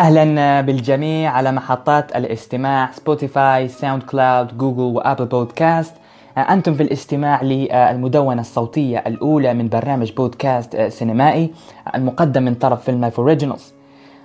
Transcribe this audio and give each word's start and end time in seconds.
أهلا 0.00 0.60
بالجميع 0.60 1.30
على 1.30 1.52
محطات 1.52 2.16
الاستماع 2.16 2.90
سبوتيفاي 2.92 3.68
ساوند 3.68 4.02
كلاود 4.02 4.58
جوجل 4.58 4.82
وأبل 4.82 5.24
بودكاست 5.24 5.94
أنتم 6.38 6.74
في 6.74 6.82
الاستماع 6.82 7.42
للمدونة 7.42 8.40
الصوتية 8.40 8.98
الأولى 9.06 9.54
من 9.54 9.68
برنامج 9.68 10.12
بودكاست 10.12 10.76
سينمائي 10.76 11.50
المقدم 11.94 12.42
من 12.42 12.54
طرف 12.54 12.84
فيلم 12.84 13.00
لايف 13.00 13.20
أوريجينالز 13.20 13.74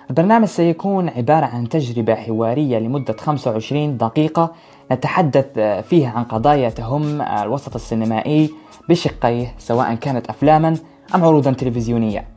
البرنامج 0.10 0.48
سيكون 0.48 1.10
عبارة 1.10 1.46
عن 1.46 1.70
تجربة 1.70 2.16
حوارية 2.16 2.80
لمدة 2.80 3.16
25 3.20 3.98
دقيقة 3.98 4.54
نتحدث 4.92 5.60
فيها 5.60 6.10
عن 6.10 6.24
قضايا 6.24 6.70
تهم 6.70 7.22
الوسط 7.22 7.76
السينمائي 7.76 8.50
بشقيه 8.90 9.54
سواء 9.58 9.96
كانت 9.96 10.30
أفلاما 10.30 10.76
أم 11.16 11.24
عروضا 11.26 11.52
تلفزيونية. 11.52 12.28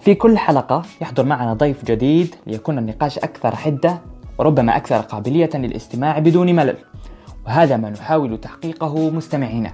في 0.00 0.14
كل 0.14 0.38
حلقة 0.38 0.82
يحضر 1.00 1.24
معنا 1.24 1.54
ضيف 1.54 1.84
جديد 1.84 2.34
ليكون 2.46 2.78
النقاش 2.78 3.18
أكثر 3.18 3.56
حدة 3.56 3.98
وربما 4.38 4.76
أكثر 4.76 5.00
قابلية 5.00 5.50
للاستماع 5.54 6.18
بدون 6.18 6.56
ملل. 6.56 6.76
وهذا 7.46 7.76
ما 7.76 7.90
نحاول 7.90 8.40
تحقيقه 8.40 9.10
مستمعينا. 9.10 9.72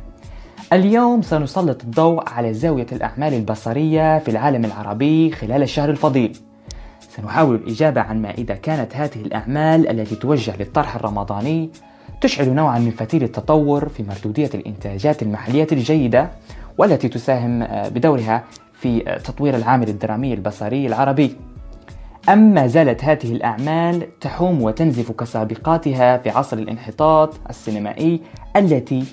اليوم 0.73 1.23
سنسلط 1.23 1.83
الضوء 1.83 2.29
على 2.29 2.55
زاوية 2.55 2.87
الأعمال 2.93 3.35
البصرية 3.35 4.19
في 4.19 4.31
العالم 4.31 4.65
العربي 4.65 5.31
خلال 5.31 5.63
الشهر 5.63 5.91
الفضيل. 5.91 6.39
سنحاول 7.17 7.55
الإجابة 7.55 8.01
عن 8.01 8.23
ما 8.23 8.31
إذا 8.31 8.55
كانت 8.55 8.97
هذه 8.97 9.21
الأعمال 9.27 9.89
التي 9.89 10.17
توجه 10.17 10.57
للطرح 10.57 10.97
الرمضاني 10.97 11.71
تشعل 12.21 12.49
نوعا 12.49 12.79
من 12.79 12.91
فتيل 12.91 13.23
التطور 13.23 13.89
في 13.89 14.03
مردودية 14.03 14.51
الإنتاجات 14.55 15.23
المحلية 15.23 15.67
الجيدة 15.73 16.31
والتي 16.79 17.09
تساهم 17.09 17.67
بدورها 17.89 18.45
في 18.77 19.01
تطوير 19.25 19.57
العامل 19.57 19.89
الدرامي 19.89 20.35
البصري 20.35 20.87
العربي. 20.87 21.37
أم 22.29 22.55
ما 22.55 22.67
زالت 22.67 23.05
هذه 23.05 23.33
الأعمال 23.33 24.19
تحوم 24.21 24.63
وتنزف 24.63 25.13
كسابقاتها 25.13 26.19
في 26.19 26.31
عصر 26.31 26.57
الانحطاط 26.57 27.35
السينمائي 27.51 28.21
التي 28.57 29.05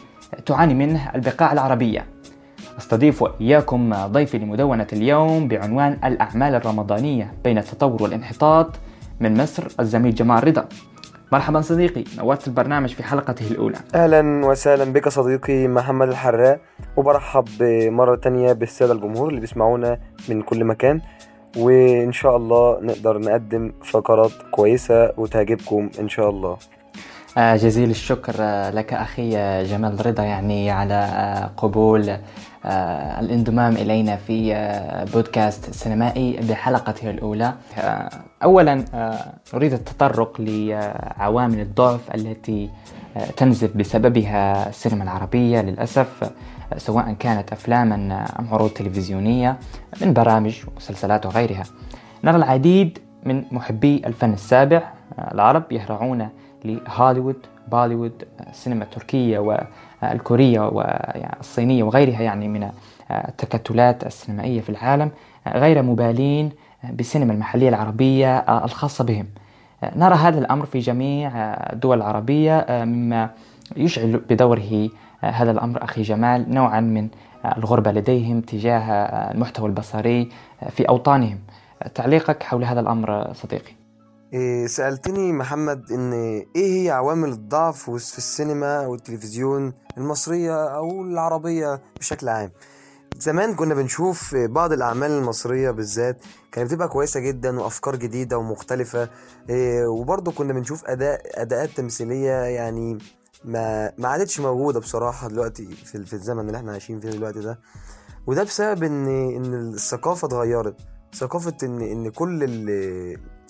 تعاني 0.46 0.74
منه 0.74 1.12
البقاع 1.16 1.52
العربية 1.54 2.06
استضيف 2.78 3.24
إياكم 3.42 4.06
ضيفي 4.06 4.38
لمدونة 4.38 4.88
اليوم 4.94 5.48
بعنوان 5.48 6.00
الأعمال 6.04 6.56
الرمضانية 6.56 7.34
بين 7.44 7.58
التطور 7.58 8.04
والانحطاط 8.04 8.68
من 9.20 9.38
مصر 9.38 9.68
الزميل 9.80 10.16
جمال 10.16 10.48
رضا. 10.48 10.66
مرحبا 11.34 11.62
صديقي 11.62 12.04
نورت 12.18 12.48
البرنامج 12.48 12.90
في 12.90 13.04
حلقته 13.04 13.48
الأولى. 13.48 13.76
أهلا 13.96 14.46
وسهلا 14.46 14.94
بك 14.94 15.10
صديقي 15.10 15.68
محمد 15.68 16.08
الحراء 16.08 16.60
وبرحب 16.98 17.48
مرة 17.90 18.16
تانية 18.16 18.54
بالسادة 18.54 18.94
الجمهور 18.94 19.30
اللي 19.30 19.42
بيسمعونا 19.42 20.00
من 20.30 20.42
كل 20.42 20.66
مكان 20.66 21.02
وإن 21.58 22.12
شاء 22.12 22.38
الله 22.38 22.80
نقدر 22.82 23.20
نقدم 23.20 23.74
فقرات 23.84 24.32
كويسة 24.52 25.14
وتعجبكم 25.18 25.90
إن 26.00 26.10
شاء 26.10 26.30
الله. 26.30 26.58
آه، 27.38 27.56
جزيل 27.56 27.90
الشكر 27.90 28.34
آه، 28.40 28.70
لك 28.70 28.94
أخي 28.94 29.38
آه، 29.38 29.64
جمال 29.64 30.06
رضا 30.06 30.24
يعني 30.24 30.72
على 30.72 31.50
قبول 31.58 32.18
الانضمام 32.66 33.74
إلينا 33.74 34.16
في 34.16 34.54
بودكاست 35.14 35.74
سينمائي 35.74 36.40
بحلقته 36.50 37.10
الأولى. 37.10 37.54
أولا 38.44 38.86
أريد 39.54 39.74
التطرق 39.74 40.42
لعوامل 40.42 41.60
الضعف 41.60 42.16
التي 42.16 42.70
تنزف 43.38 43.78
بسببها 43.78 44.70
السينما 44.70 45.04
العربية 45.04 45.62
للأسف 45.62 46.32
سواء 46.78 47.14
كانت 47.14 47.52
أفلاما 47.52 48.26
أم 48.40 48.48
عروض 48.52 48.70
تلفزيونية 48.70 49.58
من 50.02 50.14
برامج 50.14 50.64
ومسلسلات 50.68 51.26
وغيرها. 51.26 51.64
نرى 52.24 52.36
العديد 52.36 53.00
من 53.24 53.44
محبي 53.52 54.02
الفن 54.06 54.34
السابع 54.34 54.84
العرب 55.32 55.72
يهرعون 55.72 56.30
لهوليوود 56.66 57.36
بوليوود 57.68 58.24
السينما 58.50 58.84
التركية 58.84 59.40
والكورية 59.40 60.60
والصينية 60.60 61.84
وغيرها 61.84 62.22
يعني 62.22 62.48
من 62.48 62.70
التكتلات 63.12 64.06
السينمائية 64.06 64.62
في 64.62 64.70
العالم 64.70 65.12
غير 65.48 65.82
مبالين 65.82 66.50
بالسينما 66.84 67.34
المحلية 67.34 67.70
العربية 67.70 68.38
الخاصة 68.38 69.04
بهم. 69.04 69.28
نرى 69.96 70.16
هذا 70.16 70.40
الأمر 70.40 70.66
في 70.66 70.80
جميع 70.80 71.32
الدول 71.74 71.98
العربية 71.98 72.66
مما 72.70 73.30
يشعل 73.76 74.22
بدوره 74.30 74.90
هذا 75.22 75.52
الأمر. 75.52 75.84
أخي 75.84 76.02
جمال 76.02 76.54
نوعا 76.54 76.80
من 76.80 77.08
الغربة 77.58 77.92
لديهم 77.92 78.42
تجاه 78.42 78.82
المحتوى 79.32 79.68
البصري 79.68 80.30
في 80.70 80.90
أوطانهم. 80.90 81.40
تعليقك 81.96 82.44
حول 82.44 82.64
هذا 82.64 82.80
الأمر 82.80 83.34
صديقي. 83.34 83.83
سألتني 84.66 85.34
محمد 85.34 85.92
إن 85.92 86.14
إيه 86.56 86.84
هي 86.84 86.92
عوامل 86.92 87.30
الضعف 87.30 87.90
في 87.90 88.18
السينما 88.18 88.88
والتلفزيون 88.88 89.74
المصرية 89.98 90.66
أو 90.76 91.02
العربية 91.04 91.82
بشكل 92.00 92.30
عام؟ 92.30 92.52
زمان 93.18 93.56
كنا 93.56 93.74
بنشوف 93.74 94.36
بعض 94.36 94.72
الأعمال 94.72 95.12
المصرية 95.12 95.72
بالذات 95.72 96.22
كانت 96.52 96.72
بتبقى 96.72 96.88
كويسة 96.88 97.20
جدا 97.20 97.60
وأفكار 97.60 97.96
جديدة 97.96 98.38
ومختلفة 98.38 99.10
إيه 99.50 99.86
وبرضه 99.88 100.32
كنا 100.32 100.54
بنشوف 100.54 100.86
أداء 100.86 101.22
أداءات 101.42 101.70
تمثيلية 101.70 102.32
يعني 102.32 102.98
ما 103.46 103.92
ما 103.98 104.08
عادتش 104.08 104.40
موجودة 104.40 104.80
بصراحة 104.80 105.28
دلوقتي 105.28 105.66
في, 105.66 106.06
في 106.06 106.14
الزمن 106.14 106.48
اللي 106.48 106.58
إحنا 106.58 106.72
عايشين 106.72 107.00
فيه 107.00 107.10
دلوقتي 107.10 107.40
ده. 107.40 107.60
وده 108.28 108.44
بسبب 108.44 108.84
إن 108.84 109.08
إن 109.08 109.54
الثقافة 109.74 110.26
اتغيرت. 110.28 110.76
ثقافة 111.16 111.58
إن 111.64 111.82
إن 111.82 112.10
كل 112.10 112.44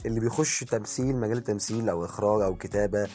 اللي 0.05 0.19
بيخش 0.19 0.63
تمثيل 0.63 1.15
مجال 1.15 1.37
التمثيل 1.37 1.89
أو 1.89 2.05
إخراج 2.05 2.41
أو 2.41 2.55
كتابة 2.55 3.07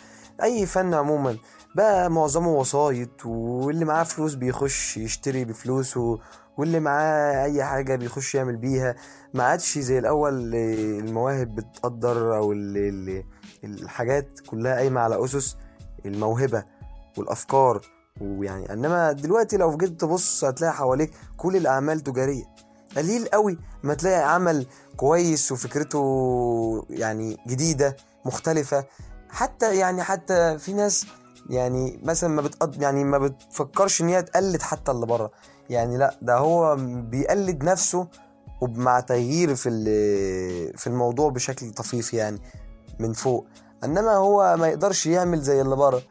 أي 0.42 0.66
فن 0.66 0.94
عموما 0.94 1.36
بقى 1.74 2.10
معظمه 2.10 2.48
وسايط 2.48 3.26
واللي 3.26 3.84
معاه 3.84 4.04
فلوس 4.04 4.34
بيخش 4.34 4.96
يشتري 4.96 5.44
بفلوسه 5.44 6.18
واللي 6.58 6.80
معاه 6.80 7.44
أي 7.44 7.64
حاجة 7.64 7.96
بيخش 7.96 8.34
يعمل 8.34 8.56
بيها. 8.56 8.94
ما 9.34 9.44
عادش 9.44 9.78
زي 9.78 9.98
الأول 9.98 10.54
المواهب 10.54 11.54
بتقدر 11.54 12.36
أو 12.36 12.52
الحاجات 13.64 14.40
كلها 14.46 14.74
قايمة 14.74 15.00
على 15.00 15.24
أسس 15.24 15.56
الموهبة 16.06 16.64
والأفكار 17.16 17.80
ويعني 18.20 18.72
إنما 18.72 19.12
دلوقتي 19.12 19.56
لو 19.56 19.76
جيت 19.76 20.00
تبص 20.00 20.44
هتلاقي 20.44 20.72
حواليك 20.74 21.10
كل 21.36 21.56
الأعمال 21.56 22.00
تجارية. 22.00 22.44
قليل 22.96 23.28
قوي 23.28 23.58
ما 23.82 23.94
تلاقي 23.94 24.34
عمل 24.34 24.66
كويس 24.96 25.52
وفكرته 25.52 26.86
يعني 26.90 27.36
جديدة 27.48 27.96
مختلفة. 28.24 28.84
حتى 29.30 29.76
يعني 29.76 30.02
حتى 30.02 30.58
في 30.58 30.72
ناس 30.72 31.06
يعني 31.50 32.00
مثلا 32.02 32.30
ما 32.30 32.42
بتقض 32.42 32.82
يعني 32.82 33.04
ما 33.04 33.18
بتفكرش 33.18 34.00
إن 34.00 34.08
هي 34.08 34.22
تقلد 34.22 34.62
حتى 34.62 34.90
اللي 34.90 35.06
بره. 35.06 35.30
يعني 35.70 35.96
لأ 35.96 36.18
ده 36.22 36.36
هو 36.36 36.76
بيقلد 37.10 37.64
نفسه 37.64 38.08
ومع 38.60 39.00
تغيير 39.00 39.54
في 39.54 39.70
في 40.76 40.86
الموضوع 40.86 41.30
بشكل 41.30 41.70
طفيف 41.70 42.14
يعني 42.14 42.38
من 42.98 43.12
فوق. 43.12 43.46
إنما 43.84 44.12
هو 44.14 44.56
ما 44.56 44.68
يقدرش 44.68 45.06
يعمل 45.06 45.40
زي 45.42 45.60
اللي 45.60 45.76
بره. 45.76 46.02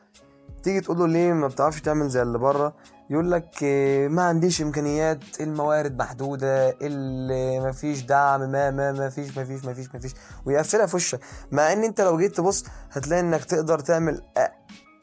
تيجي 0.68 0.82
تقول 0.82 0.98
له 1.00 1.08
ليه 1.08 1.34
ما 1.34 1.48
بتعرفش 1.48 1.82
تعمل 1.82 2.10
زي 2.10 2.22
اللي 2.22 2.38
بره؟ 2.38 2.74
يقول 3.10 3.32
لك 3.32 3.64
ما 4.12 4.24
عنديش 4.24 4.62
إمكانيات 4.62 5.20
الموارد 5.42 5.98
محدودة 5.98 6.78
ما 7.60 7.72
فيش 7.72 8.02
دعم 8.02 8.40
ما 8.40 8.72
ما 8.72 8.92
ما 8.92 9.10
فيش 9.10 9.38
ما 9.38 9.44
فيش 9.44 9.66
ما 9.66 9.74
فيش 9.74 9.94
ما 9.94 10.00
فيش. 10.00 10.12
ويقفلها 10.46 10.86
في 10.86 10.96
وشك. 10.96 11.20
مع 11.52 11.74
إن 11.74 11.84
أنت 11.84 12.02
لو 12.02 12.18
جيت 12.18 12.36
تبص 12.36 12.66
هتلاقي 12.92 13.20
إنك 13.20 13.46
تقدر 13.46 13.80
تعمل 13.80 14.22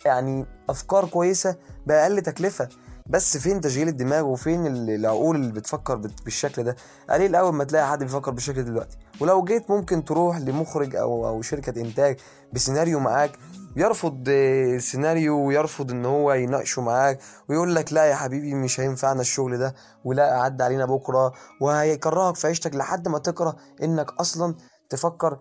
يعني 0.05 0.47
أفكار 0.69 1.05
كويسة 1.05 1.57
بأقل 1.87 2.21
تكلفة. 2.23 2.69
بس 3.07 3.37
فين 3.37 3.61
تشغيل 3.61 3.89
الدماغ 3.89 4.25
وفين 4.25 4.67
العقول 4.67 5.37
اللي 5.37 5.53
بتفكر 5.53 5.95
بالشكل 6.25 6.63
ده؟ 6.63 6.77
قليل 7.11 7.35
اول 7.35 7.55
ما 7.55 7.65
تلاقي 7.65 7.87
حد 7.89 8.03
بيفكر 8.03 8.31
بالشكل 8.31 8.65
دلوقتي. 8.65 8.97
ولو 9.21 9.45
جيت 9.45 9.71
ممكن 9.71 10.05
تروح 10.05 10.39
لمخرج 10.39 10.97
أو 10.97 11.29
أو 11.29 11.43
شركة 11.43 11.81
إنتاج 11.81 12.17
بسيناريو 12.53 13.01
معاك 13.01 13.33
يرفض 13.77 14.25
السيناريو 14.29 15.47
ويرفض 15.47 15.91
إن 15.91 16.05
هو 16.07 16.33
يناقشه 16.33 16.83
معاك 16.83 17.19
ويقول 17.49 17.75
لك 17.75 17.93
لا 17.93 18.05
يا 18.05 18.15
حبيبي 18.15 18.55
مش 18.55 18.81
هينفعنا 18.81 19.21
الشغل 19.21 19.59
ده 19.59 19.75
ولا 20.05 20.41
عدى 20.43 20.63
علينا 20.63 20.85
بكرة 20.87 21.33
وهيكرهك 21.61 22.37
في 22.37 22.47
عيشتك 22.47 22.75
لحد 22.75 23.09
ما 23.09 23.19
تكره 23.19 23.57
إنك 23.83 24.13
أصلا 24.13 24.55
تفكر 24.91 25.41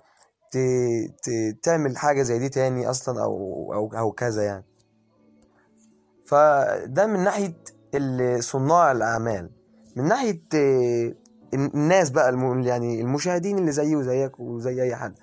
ت... 0.52 0.58
ت... 1.24 1.30
تعمل 1.64 1.98
حاجة 1.98 2.22
زي 2.22 2.40
دي 2.40 2.50
تاني 2.50 2.90
أصلا 2.90 3.24
أو 3.24 3.72
أو 3.74 3.98
أو 3.98 4.12
كذا 4.12 4.44
يعني 4.44 4.66
فده 6.26 7.06
من 7.08 7.20
ناحية 7.24 7.54
صناع 8.40 8.92
الأعمال 8.92 9.50
من 9.96 10.08
ناحية 10.08 10.42
الناس 11.54 12.10
بقى. 12.10 12.34
يعني 12.68 13.02
المشاهدين 13.02 13.58
اللي 13.58 13.72
زيي 13.72 13.96
وزيك 13.96 14.40
وزي 14.40 14.84
أي 14.84 14.96
حد 14.96 15.16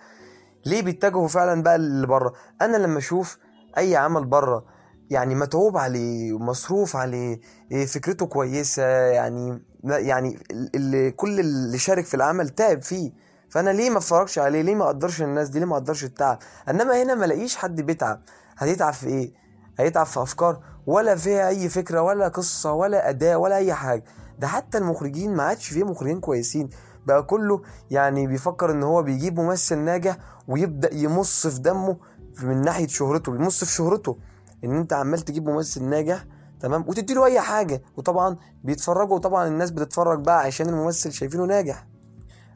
ليه 0.67 0.83
بيتجهوا 0.83 1.29
فعلا 1.29 1.62
بقى 1.62 1.77
اللي 1.77 2.07
بره 2.07 2.33
أنا 2.62 2.77
لما 2.77 2.99
أشوف 2.99 3.39
أي 3.79 3.97
عمل 3.97 4.25
بره 4.25 4.65
يعني 5.11 5.35
متعوب 5.35 5.77
عليه 5.77 6.33
ومصروف 6.33 6.97
عليه 6.97 7.41
فكرته 7.87 8.27
كويسة 8.27 8.83
يعني 8.83 9.62
يعني 9.85 10.39
اللي 10.75 11.11
كل 11.11 11.41
اللي 11.41 11.79
شارك 11.79 12.05
في 12.05 12.15
العمل 12.15 12.49
تعب 12.49 12.83
فيه. 12.83 13.12
فأنا 13.51 13.71
ليه 13.71 13.91
ما 13.91 13.99
أتفرجش 13.99 14.39
عليه؟ 14.39 14.62
ليه 14.62 14.75
ما 14.75 14.85
أقدرش 14.85 15.23
الناس 15.23 15.49
دي؟ 15.49 15.59
ليه 15.59 15.67
ما 15.67 15.73
أقدرش 15.77 16.05
التعب؟ 16.05 16.39
إنما 16.69 17.03
هنا 17.03 17.15
ما 17.15 17.25
ألاقيش 17.25 17.56
حد 17.56 17.81
بيتعب. 17.81 18.23
هيتعب 18.59 18.93
في 18.93 19.06
إيه؟ 19.06 19.33
هيتعب 19.79 20.06
في 20.06 20.23
أفكار 20.23 20.61
ولا 20.87 21.15
فيها 21.17 21.49
أي 21.49 21.69
فكرة 21.69 22.03
ولا 22.03 22.29
قصة 22.29 22.73
ولا 22.73 23.09
اداء 23.09 23.37
ولا 23.41 23.56
أي 23.56 23.75
حاجة. 23.75 24.05
ده 24.39 24.47
حتى 24.47 24.79
المخرجين 24.79 25.35
ما 25.37 25.43
عادش 25.43 25.69
فيه 25.69 25.85
مخرجين 25.85 26.21
كويسين. 26.21 26.71
بقى 27.06 27.23
كله 27.23 27.62
يعني 27.91 28.26
بيفكر 28.26 28.70
إن 28.70 28.82
هو 28.82 29.02
بيجيب 29.02 29.41
ممثل 29.41 29.79
ناجح 29.79 30.17
ويبدأ 30.49 30.94
يمص 30.94 31.47
في 31.47 31.61
دمه 31.61 31.97
من 32.43 32.62
ناحية 32.62 32.87
شهرته 32.87 33.32
بيمص 33.32 33.64
في 33.64 33.73
شهرته 33.73 34.19
إن 34.64 34.76
أنت 34.76 34.93
عمال 34.93 35.20
تجيب 35.20 35.49
ممثل 35.49 35.85
ناجح 35.85 36.25
تمام؟ 36.61 36.85
وتدي 36.88 37.14
له 37.14 37.25
أي 37.25 37.41
حاجة 37.41 37.82
وطبعا 37.97 38.37
بيتفرجوا 38.64 39.14
وطبعا 39.14 39.49
الناس 39.49 39.70
بتتفرج 39.70 40.20
بقى 40.20 40.41
عشان 40.41 40.69
الممثل 40.69 41.12
شايفينه 41.12 41.44
ناجح. 41.44 41.87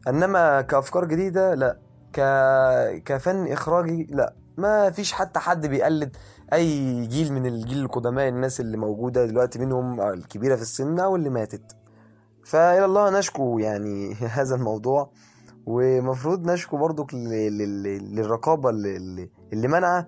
إنما 0.08 0.60
كأفكار 0.60 1.04
جديدة 1.04 1.54
لا 1.54 1.78
ك... 2.12 2.20
كفن 3.04 3.52
إخراجي 3.52 4.06
لا 4.10 4.34
ما 4.56 4.90
فيش 4.90 5.12
حتى 5.12 5.40
حد 5.40 5.66
بيقلد 5.66 6.16
أي 6.52 7.06
جيل 7.06 7.32
من 7.32 7.46
الجيل 7.46 7.78
القدماء 7.78 8.28
الناس 8.28 8.60
اللي 8.60 8.76
موجودة 8.76 9.26
دلوقتي 9.26 9.58
منهم 9.58 10.00
الكبيرة 10.00 10.56
في 10.56 10.62
السن 10.62 10.98
أو 11.00 11.16
اللي 11.16 11.30
ماتت. 11.30 11.76
فإلى 12.44 12.84
الله 12.84 13.18
نشكو 13.18 13.58
يعني 13.58 14.14
هذا 14.38 14.54
الموضوع 14.54 15.10
ومفروض 15.66 16.50
نشكو 16.50 16.76
برضو 16.76 17.06
للرقابة 17.12 18.70
اللي, 18.70 19.28
اللي 19.52 19.68
منعة. 19.68 20.06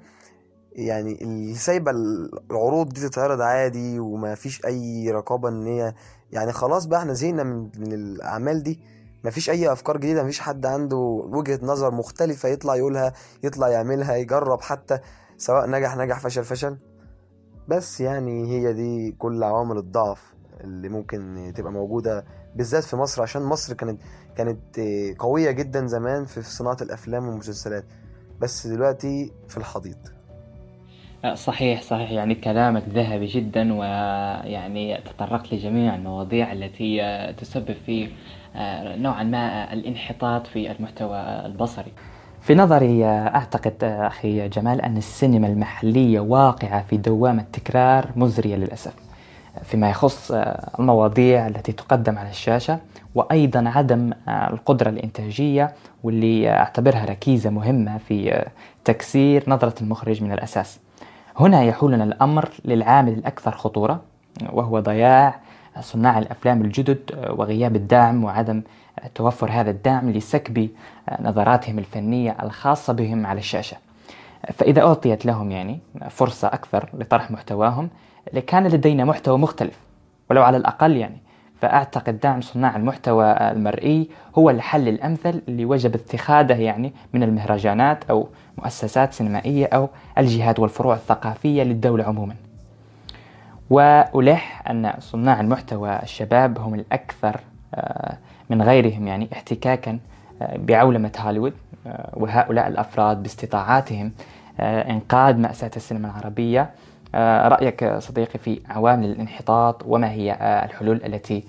يعني 0.72 1.22
اللي 1.22 1.54
سايبه 1.54 1.90
العروض 1.90 2.88
دي 2.88 3.08
تتعرض 3.08 3.40
عادي 3.40 3.98
وما 3.98 4.34
فيش 4.34 4.64
أي 4.66 5.10
رقابة 5.10 5.48
إن 5.48 5.66
هي 5.66 5.94
يعني 6.32 6.52
خلاص 6.52 6.86
بقى 6.86 7.00
إحنا 7.00 7.12
زهقنا 7.12 7.42
من 7.42 7.70
من 7.78 7.92
الأعمال 7.92 8.62
دي. 8.62 8.80
ما 9.24 9.30
فيش 9.30 9.50
أي 9.50 9.72
أفكار 9.72 9.96
جديدة 9.96 10.22
ما 10.22 10.28
فيش 10.28 10.40
حد 10.40 10.66
عنده 10.66 10.96
وجهة 11.32 11.60
نظر 11.62 11.90
مختلفة 11.90 12.48
يطلع 12.48 12.76
يقولها 12.76 13.12
يطلع 13.42 13.68
يعملها 13.68 14.16
يجرب 14.16 14.60
حتى 14.60 14.98
سواء 15.36 15.70
نجح 15.70 15.96
نجح 15.96 16.20
فشل 16.20 16.44
فشل. 16.44 16.76
بس 17.68 18.00
يعني 18.00 18.50
هي 18.52 18.72
دي 18.72 19.12
كل 19.12 19.42
عوامل 19.42 19.78
الضعف. 19.78 20.35
اللي 20.60 20.88
ممكن 20.88 21.52
تبقى 21.54 21.72
موجودة 21.72 22.24
بالذات 22.56 22.84
في 22.84 22.96
مصر 22.96 23.22
عشان 23.22 23.42
مصر 23.42 23.74
كانت 23.74 24.00
كانت 24.36 24.80
قوية 25.18 25.50
جدا 25.50 25.86
زمان 25.86 26.24
في 26.24 26.42
صناعة 26.42 26.76
الأفلام 26.82 27.28
والمسلسلات. 27.28 27.84
بس 28.40 28.66
دلوقتي 28.66 29.32
في 29.48 29.56
الحضيض. 29.56 29.96
صحيح 31.34 31.82
صحيح. 31.82 32.10
يعني 32.10 32.34
كلامك 32.34 32.82
ذهبي 32.88 33.26
جدا 33.26 33.74
ويعني 33.74 35.00
تطرقت 35.00 35.54
لجميع 35.54 35.94
المواضيع 35.94 36.52
التي 36.52 37.00
تسبب 37.38 37.76
في 37.86 38.08
نوعا 38.96 39.22
ما 39.22 39.72
الانحطاط 39.72 40.46
في 40.46 40.70
المحتوى 40.70 41.18
البصري. 41.46 41.92
في 42.40 42.54
نظري 42.54 43.04
أعتقد 43.04 43.84
أخي 43.84 44.48
جمال 44.48 44.80
أن 44.80 44.96
السينما 44.96 45.46
المحلية 45.46 46.20
واقعة 46.20 46.86
في 46.86 46.96
دوامة 46.96 47.42
تكرار 47.52 48.12
مزرية 48.16 48.56
للأسف. 48.56 48.94
فيما 49.64 49.90
يخص 49.90 50.32
المواضيع 50.78 51.46
التي 51.46 51.72
تقدم 51.72 52.18
على 52.18 52.30
الشاشة 52.30 52.78
وأيضا 53.14 53.68
عدم 53.68 54.12
القدرة 54.28 54.88
الإنتاجية 54.88 55.72
واللي 56.04 56.50
أعتبرها 56.50 57.04
ركيزة 57.04 57.50
مهمة 57.50 57.98
في 57.98 58.44
تكسير 58.84 59.44
نظرة 59.50 59.74
المخرج 59.80 60.22
من 60.22 60.32
الأساس. 60.32 60.78
هنا 61.36 61.62
يحولنا 61.62 62.04
الأمر 62.04 62.48
للعامل 62.64 63.12
الأكثر 63.12 63.52
خطورة 63.52 64.00
وهو 64.52 64.80
ضياع 64.80 65.40
صناع 65.80 66.18
الأفلام 66.18 66.60
الجدد 66.60 67.30
وغياب 67.30 67.76
الدعم 67.76 68.24
وعدم 68.24 68.62
توفر 69.14 69.50
هذا 69.50 69.70
الدعم 69.70 70.10
لسكب 70.10 70.68
نظراتهم 71.20 71.78
الفنية 71.78 72.36
الخاصة 72.42 72.92
بهم 72.92 73.26
على 73.26 73.38
الشاشة. 73.38 73.76
فإذا 74.52 74.82
أعطيت 74.82 75.26
لهم 75.26 75.50
يعني 75.50 75.80
فرصة 76.10 76.48
أكثر 76.48 76.88
لطرح 76.94 77.30
محتواهم 77.30 77.88
لكان 78.32 78.66
لدينا 78.66 79.04
محتوى 79.04 79.38
مختلف 79.38 79.78
ولو 80.30 80.42
على 80.42 80.56
الأقل 80.56 80.96
يعني. 80.96 81.18
فأعتقد 81.60 82.20
دعم 82.20 82.40
صناع 82.40 82.76
المحتوى 82.76 83.32
المرئي 83.32 84.08
هو 84.38 84.50
الحل 84.50 84.88
الأمثل 84.88 85.42
اللي 85.48 85.64
وجب 85.64 85.94
اتخاذه 85.94 86.54
يعني 86.54 86.92
من 87.12 87.22
المهرجانات 87.22 88.04
أو 88.10 88.28
مؤسسات 88.58 89.12
سينمائية 89.12 89.66
أو 89.66 89.88
الجهات 90.18 90.58
والفروع 90.58 90.94
الثقافية 90.94 91.62
للدولة 91.62 92.04
عموما. 92.04 92.34
وألح 93.70 94.62
أن 94.70 94.92
صناع 94.98 95.40
المحتوى 95.40 96.02
الشباب 96.02 96.58
هم 96.58 96.74
الأكثر 96.74 97.40
آه، 97.74 98.16
من 98.50 98.62
غيرهم 98.62 99.06
يعني 99.06 99.28
احتكاكا 99.32 99.98
آه، 100.42 100.56
بعولمة 100.56 101.12
هوليوود 101.18 101.52
آه، 101.86 102.10
وهؤلاء 102.12 102.68
الأفراد 102.68 103.22
باستطاعاتهم 103.22 104.12
إنقاذ 104.60 105.36
مأساة 105.36 105.70
السينما 105.76 106.08
العربية 106.08 106.70
رأيك 107.48 107.98
صديقي 107.98 108.38
في 108.38 108.62
عوامل 108.66 109.10
الانحطاط 109.10 109.82
وما 109.86 110.10
هي 110.10 110.32
الحلول 110.64 111.04
التي 111.04 111.44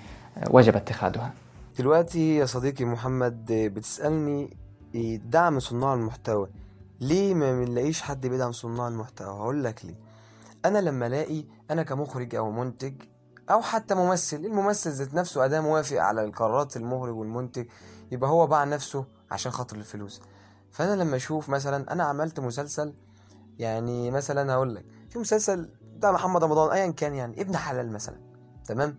وجب 0.50 0.76
اتخاذها؟ 0.76 1.34
دلوقتي 1.80 2.36
يا 2.36 2.46
صديقي 2.46 2.86
محمد 2.86 3.46
بتسألني 3.52 4.58
دعم 5.26 5.60
صناع 5.60 5.94
المحتوى. 5.94 6.50
ليه 7.02 7.34
ما 7.34 7.60
بنلاقيش 7.60 8.02
حد 8.02 8.28
بيدعم 8.28 8.52
صناع 8.52 8.88
المحتوى؟ 8.88 9.28
هقول 9.28 9.64
لك 9.64 9.86
ليه. 9.86 9.96
أنا 10.66 10.80
لما 10.80 11.08
ألاقي 11.08 11.44
أنا 11.72 11.84
كمخرج 11.84 12.36
أو 12.36 12.52
منتج 12.52 12.94
أو 13.52 13.62
حتى 13.62 13.96
ممثل 13.96 14.38
الممثل 14.38 14.90
ذات 14.90 15.14
نفسه 15.14 15.46
أداة 15.46 15.60
موافق 15.62 15.98
على 15.98 16.24
القرارات 16.24 16.78
المخرج 16.78 17.16
والمنتج 17.16 17.66
يبقى 18.12 18.30
هو 18.30 18.48
باع 18.48 18.64
نفسه 18.64 19.06
عشان 19.32 19.52
خاطر 19.52 19.76
الفلوس. 19.76 20.22
فأنا 20.72 21.04
لما 21.04 21.16
أشوف 21.16 21.50
مثلا 21.50 21.94
أنا 21.94 22.04
عملت 22.04 22.40
مسلسل 22.40 22.94
يعني 23.60 24.12
مثلا 24.12 24.54
هقول 24.54 24.76
لك 24.76 24.86
في 25.18 25.22
مسلسل 25.22 25.70
بتاع 25.98 26.12
محمد 26.12 26.44
رمضان؟ 26.44 26.72
ايا 26.72 26.92
كان 26.92 27.16
يعني 27.16 27.42
ابن 27.42 27.58
حلال 27.58 27.92
مثلا 27.92 28.16
تمام؟ 28.66 28.98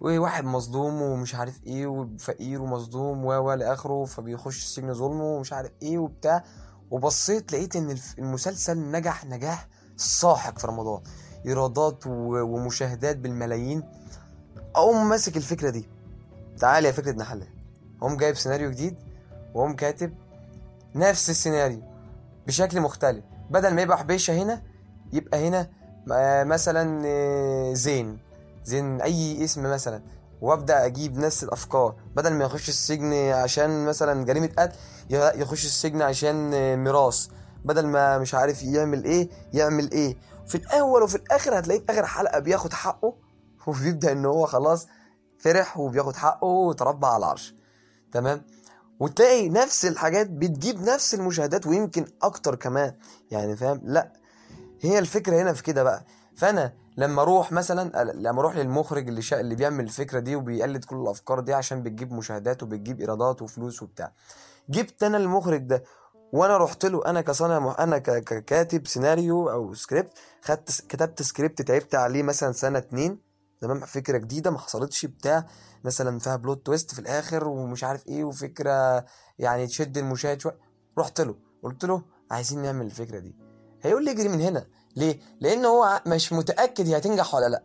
وواحد 0.00 0.44
مصدوم 0.44 1.02
ومش 1.02 1.34
عارف 1.34 1.64
إيه 1.66 1.86
وفقير 1.86 2.62
ومصدوم 2.62 3.24
و 3.24 3.52
لآخره 3.52 4.04
فبيخش 4.04 4.64
السجن 4.64 4.94
ظلم 4.94 5.20
ومش 5.20 5.52
عارف 5.52 5.70
إيه 5.82 5.98
وبتاع. 5.98 6.44
وبصيت 6.90 7.52
لقيت 7.52 7.76
إن 7.76 7.98
المسلسل 8.18 8.90
نجح 8.90 9.24
نجاح 9.24 9.68
ساحق 9.96 10.58
في 10.58 10.66
رمضان. 10.66 11.02
إيرادات 11.46 12.06
ومشاهدات 12.06 13.16
بالملايين. 13.16 13.82
أقوم 14.76 15.08
ماسك 15.08 15.36
الفكرة 15.36 15.70
دي. 15.70 15.88
تعالى 16.58 16.88
يا 16.88 16.92
فكرة 16.92 17.12
نحلة 17.12 17.46
أقوم 17.98 18.16
جايب 18.16 18.36
سيناريو 18.36 18.70
جديد 18.70 18.96
وأقوم 19.54 19.76
كاتب 19.76 20.14
نفس 20.94 21.30
السيناريو 21.30 21.82
بشكل 22.46 22.80
مختلف. 22.80 23.24
بدل 23.50 23.74
ما 23.74 23.82
يبقى 23.82 23.98
حبيشة 23.98 24.42
هنا 24.42 24.62
يبقى 25.12 25.48
هنا 25.48 25.70
مثلا 26.44 27.02
آه، 27.06 27.72
زين. 27.72 28.18
زين 28.64 29.00
أي 29.00 29.44
اسم 29.44 29.62
مثلا. 29.62 30.02
وأبدأ 30.40 30.86
أجيب 30.86 31.18
نفس 31.18 31.44
الأفكار. 31.44 31.94
بدل 32.16 32.32
ما 32.32 32.44
يخش 32.44 32.68
السجن 32.68 33.12
عشان 33.14 33.84
مثلا 33.84 34.24
جريمة 34.24 34.50
قتل 34.58 34.76
يخش 35.10 35.64
السجن 35.64 36.02
عشان 36.02 36.50
ميراث. 36.76 37.26
بدل 37.64 37.86
ما 37.86 38.18
مش 38.18 38.34
عارف 38.34 38.62
يعمل 38.62 39.04
إيه 39.04 39.28
يعمل 39.52 39.90
إيه. 39.90 40.16
في 40.46 40.54
الأول 40.54 41.02
وفي 41.02 41.14
الآخر 41.14 41.58
هتلاقيه 41.58 41.80
في 41.80 41.92
آخر 41.92 42.06
حلقة 42.06 42.38
بياخد 42.38 42.72
حقه 42.72 43.14
وبيبدأ 43.66 44.12
إن 44.12 44.26
هو 44.26 44.46
خلاص 44.46 44.86
فرح 45.38 45.78
وبياخد 45.78 46.16
حقه 46.16 46.46
وتربى 46.46 47.06
على 47.06 47.16
العرش. 47.16 47.54
تمام؟ 48.12 48.42
وتلاقي 49.00 49.48
نفس 49.48 49.84
الحاجات 49.86 50.30
بتجيب 50.30 50.80
نفس 50.82 51.14
المشاهدات 51.14 51.66
ويمكن 51.66 52.06
أكتر 52.22 52.54
كمان. 52.54 52.94
يعني 53.30 53.56
فاهم؟ 53.56 53.80
لأ 53.84 54.12
هي 54.80 54.98
الفكرة 54.98 55.42
هنا 55.42 55.52
في 55.52 55.62
كده 55.62 55.82
بقى. 55.82 56.04
فأنا 56.36 56.72
لما 56.96 57.22
أروح 57.22 57.52
مثلا 57.52 58.12
لما 58.12 58.40
أروح 58.40 58.56
للمخرج 58.56 59.08
اللي 59.08 59.22
شا... 59.22 59.40
اللي 59.40 59.54
بيعمل 59.54 59.84
الفكرة 59.84 60.18
دي 60.20 60.36
وبيقلد 60.36 60.84
كل 60.84 60.96
الأفكار 60.96 61.40
دي 61.40 61.54
عشان 61.54 61.82
بتجيب 61.82 62.12
مشاهدات 62.12 62.62
وبتجيب 62.62 63.00
إيرادات 63.00 63.42
وفلوس 63.42 63.82
وبتاع. 63.82 64.12
جبت 64.70 65.02
أنا 65.02 65.16
المخرج 65.16 65.60
ده 65.60 65.84
وأنا 66.32 66.56
رحت 66.56 66.86
له 66.86 67.06
أنا 67.06 67.20
كصانع 67.20 67.58
مح... 67.58 67.80
أنا 67.80 67.98
ك... 67.98 68.10
ككاتب 68.10 68.86
سيناريو 68.86 69.50
أو 69.50 69.74
سكريبت 69.74 70.12
خدت 70.42 70.84
كتبت 70.88 71.22
سكريبت 71.22 71.62
تعبت 71.62 71.94
عليه 71.94 72.22
مثلا 72.22 72.52
سنة 72.52 72.78
اتنين. 72.78 73.20
تمام؟ 73.60 73.80
فكرة 73.80 74.18
جديدة 74.18 74.50
ما 74.50 74.58
حصلتش 74.58 75.06
بتاع 75.06 75.46
مثلا 75.84 76.18
فيها 76.18 76.36
plot 76.36 76.66
twist 76.66 76.94
في 76.94 76.98
الآخر 76.98 77.48
ومش 77.48 77.84
عارف 77.84 78.06
إيه 78.06 78.24
وفكرة 78.24 79.04
يعني 79.38 79.66
تشد 79.66 79.98
المشاهد 79.98 80.40
شوية. 80.40 80.58
رحت 80.98 81.20
له 81.20 81.34
قلت 81.62 81.84
له 81.84 82.02
عايزين 82.30 82.62
نعمل 82.62 82.86
الفكرة 82.86 83.18
دي. 83.18 83.47
هيقول 83.82 84.04
لي 84.04 84.10
اجري 84.10 84.28
من 84.28 84.40
هنا. 84.40 84.66
ليه؟ 84.96 85.20
لأن 85.40 85.64
هو 85.64 86.02
مش 86.06 86.32
متأكد 86.32 86.88
هي 86.88 86.96
هتنجح 86.96 87.34
ولا 87.34 87.48
لأ. 87.48 87.62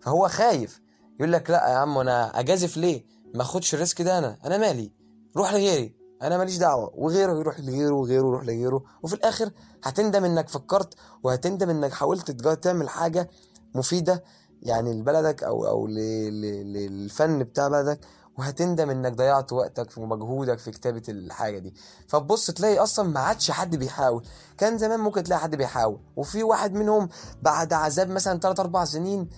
فهو 0.00 0.28
خايف. 0.28 0.80
يقول 1.20 1.32
لك 1.32 1.50
لأ 1.50 1.68
يا 1.68 1.74
عم 1.76 1.98
أنا 1.98 2.40
أجازف 2.40 2.76
ليه؟ 2.76 3.04
ما 3.34 3.42
أخدش 3.42 3.74
الريسك 3.74 4.02
ده 4.02 4.18
أنا. 4.18 4.38
أنا 4.44 4.58
مالي. 4.58 4.92
روح 5.36 5.52
لغيري. 5.52 5.96
أنا 6.22 6.38
ماليش 6.38 6.56
دعوة. 6.56 6.92
وغيره 6.94 7.32
يروح 7.38 7.60
لغيره 7.60 7.94
وغيره 7.94 8.26
يروح 8.26 8.44
لغيره. 8.44 8.84
وفي 9.02 9.14
الآخر 9.14 9.50
هتندم 9.84 10.24
إنك 10.24 10.48
فكرت 10.48 10.94
وهتندم 11.22 11.70
إنك 11.70 11.92
حاولت 11.92 12.30
تعمل 12.64 12.88
حاجة 12.88 13.30
مفيدة 13.74 14.24
يعني 14.62 14.92
لبلدك 14.92 15.42
أو 15.42 15.66
أو 15.66 15.86
للفن 15.86 17.38
بتاع 17.42 17.68
بلدك. 17.68 18.00
وهتندم 18.38 18.90
إنك 18.90 19.12
ضيعت 19.12 19.52
وقتك 19.52 19.98
ومجهودك 19.98 20.58
في 20.58 20.70
كتابة 20.70 21.02
الحاجة 21.08 21.58
دي. 21.58 21.74
فتبص 22.08 22.50
تلاقي 22.50 22.78
أصلا 22.78 23.08
ما 23.08 23.20
عادش 23.20 23.50
حد 23.50 23.76
بيحاول. 23.76 24.24
كان 24.58 24.78
زمان 24.78 25.00
ممكن 25.00 25.22
تلاقي 25.22 25.40
حد 25.40 25.56
بيحاول. 25.56 26.00
وفي 26.16 26.42
واحد 26.42 26.72
منهم 26.74 27.08
بعد 27.42 27.72
عذاب 27.72 28.08
مثلا 28.08 28.38
3 28.38 28.60
4 28.60 28.84
سنين 28.84 29.28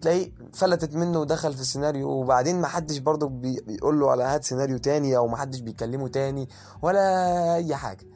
تلاقيه 0.00 0.32
فلتت 0.54 0.94
منه 0.94 1.20
ودخل 1.20 1.54
في 1.54 1.60
السيناريو. 1.60 2.08
وبعدين 2.08 2.60
ما 2.60 2.66
حدش 2.66 2.98
برضه 2.98 3.28
بي 3.28 3.60
بيقول 3.66 4.00
له 4.00 4.10
على 4.10 4.24
هات 4.24 4.44
سيناريو 4.44 4.78
تاني 4.78 5.16
أو 5.16 5.28
ما 5.28 5.36
حدش 5.36 5.60
بيكلمه 5.60 6.08
تاني 6.08 6.48
ولا 6.82 7.54
أي 7.54 7.76
حاجة. 7.76 8.06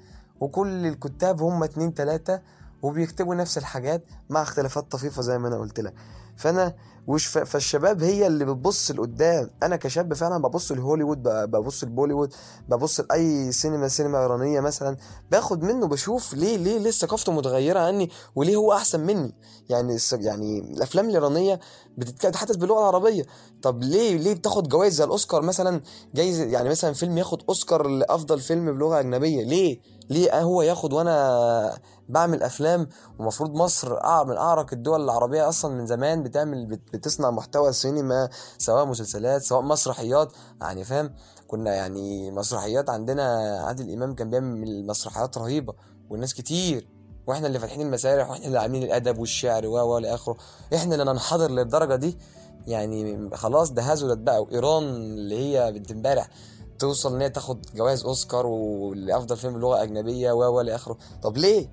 وكل 0.41 0.87
الكتاب 0.87 1.43
هم 1.43 1.63
اتنين 1.63 1.95
تلاتة 1.95 2.41
وبيكتبوا 2.83 3.35
نفس 3.35 3.59
الحاجات 3.59 4.05
مع 4.31 4.43
اختلافات 4.43 4.93
طفيفة 4.93 5.23
زي 5.23 5.39
ما 5.39 5.49
أنا 5.49 5.59
قلت 5.59 5.81
لك. 5.81 5.95
فانا 6.39 6.75
وش 7.07 7.27
فالشباب 7.27 8.03
هي 8.03 8.27
اللي 8.27 8.45
بتبص 8.45 8.91
لقدام. 8.91 9.51
أنا 9.63 9.77
كشاب 9.77 10.15
فعلا 10.15 10.43
ببص 10.43 10.73
لهوليوود 10.73 11.23
ببص 11.23 11.85
لبوليوود 11.85 12.35
ببص 12.69 13.01
لأي 13.01 13.53
سينما 13.53 13.89
سينما 13.89 14.23
إيرانية 14.23 14.61
مثلا 14.61 14.97
باخد 15.31 15.63
منه 15.63 15.87
بشوف 15.87 16.35
ليه 16.35 16.57
ليه 16.57 16.79
ليه 16.79 16.91
ثقافته 16.91 17.33
متغيرة 17.33 17.81
عني 17.81 18.11
وليه 18.35 18.57
هو 18.57 18.73
أحسن 18.73 19.01
مني. 19.01 19.35
يعني 19.69 19.97
يعني 20.13 20.59
الأفلام 20.59 21.09
الإيرانية 21.09 21.61
بتتحدث 21.99 22.57
باللغة 22.57 22.79
العربية. 22.79 23.27
طب 23.63 23.83
ليه 23.83 24.17
ليه 24.17 24.35
بتاخد 24.35 24.69
جوائز 24.69 24.95
زي 24.95 25.05
الأوسكار 25.05 25.43
مثلا؟ 25.43 25.81
جايزه 26.15 26.45
يعني 26.45 26.69
مثلا 26.69 26.93
فيلم 26.93 27.19
ياخد 27.19 27.43
أوسكار 27.49 27.89
لأفضل 27.89 28.41
فيلم 28.41 28.73
بلغة 28.73 29.01
أجنبية. 29.01 29.45
ليه؟ 29.45 29.81
ليه 30.11 30.41
هو 30.43 30.63
ياخد 30.63 30.93
وأنا 30.93 31.79
بعمل 32.09 32.43
أفلام 32.43 32.89
ومفروض 33.19 33.55
مصر 33.55 33.93
من 34.25 34.37
أعرق 34.37 34.67
الدول 34.73 35.05
العربية 35.05 35.49
أصلا 35.49 35.75
من 35.75 35.87
زمان 35.87 36.23
بتعمل 36.23 36.67
بتصنع 36.67 37.31
محتوى 37.31 37.73
سينما 37.73 38.29
سواء 38.59 38.85
مسلسلات 38.85 39.43
سواء 39.43 39.63
مسرحيات 39.63 40.33
يعني 40.61 40.85
فاهم؟ 40.85 41.15
كنا 41.49 41.75
يعني 41.75 42.31
مسرحيات 42.31 42.91
عندنا 42.91 43.25
عادل 43.67 43.93
إمام 43.93 44.15
كان 44.15 44.31
بيعمل 44.31 44.87
مسرحيات 44.87 45.39
رهيبة 45.39 45.75
والناس 46.11 46.35
كتير 46.35 46.89
وإحنا 47.27 47.47
اللي 47.47 47.59
فاتحين 47.59 47.81
المسارح 47.81 48.31
وإحنا 48.31 48.47
اللي 48.47 48.59
عاملين 48.59 48.83
الأدب 48.83 49.19
والشعر 49.19 49.67
و 49.67 49.79
و 49.95 49.99
لآخره. 49.99 50.37
إحنا 50.75 50.95
اللي 50.95 51.13
ننحدر 51.13 51.51
للدرجة 51.51 51.95
دي 51.97 52.19
يعني 52.67 53.31
خلاص 53.37 53.71
ده 53.71 53.83
هزلت 53.83 54.19
بقى 54.19 54.43
وإيران 54.43 54.85
اللي 54.85 55.37
هي 55.59 55.73
بنت 55.73 55.91
امبارح 55.91 56.29
توصل 56.79 57.15
إن 57.15 57.21
هي 57.21 57.31
تاخد 57.31 57.67
جوائز 57.77 58.05
أوسكار 58.05 58.47
ولافضل 58.47 59.37
فيلم 59.37 59.59
لغة 59.59 59.83
أجنبية 59.83 60.33
و 60.33 60.57
و 60.57 60.61
لآخره. 60.61 60.97
طب 61.23 61.37
ليه؟ 61.37 61.69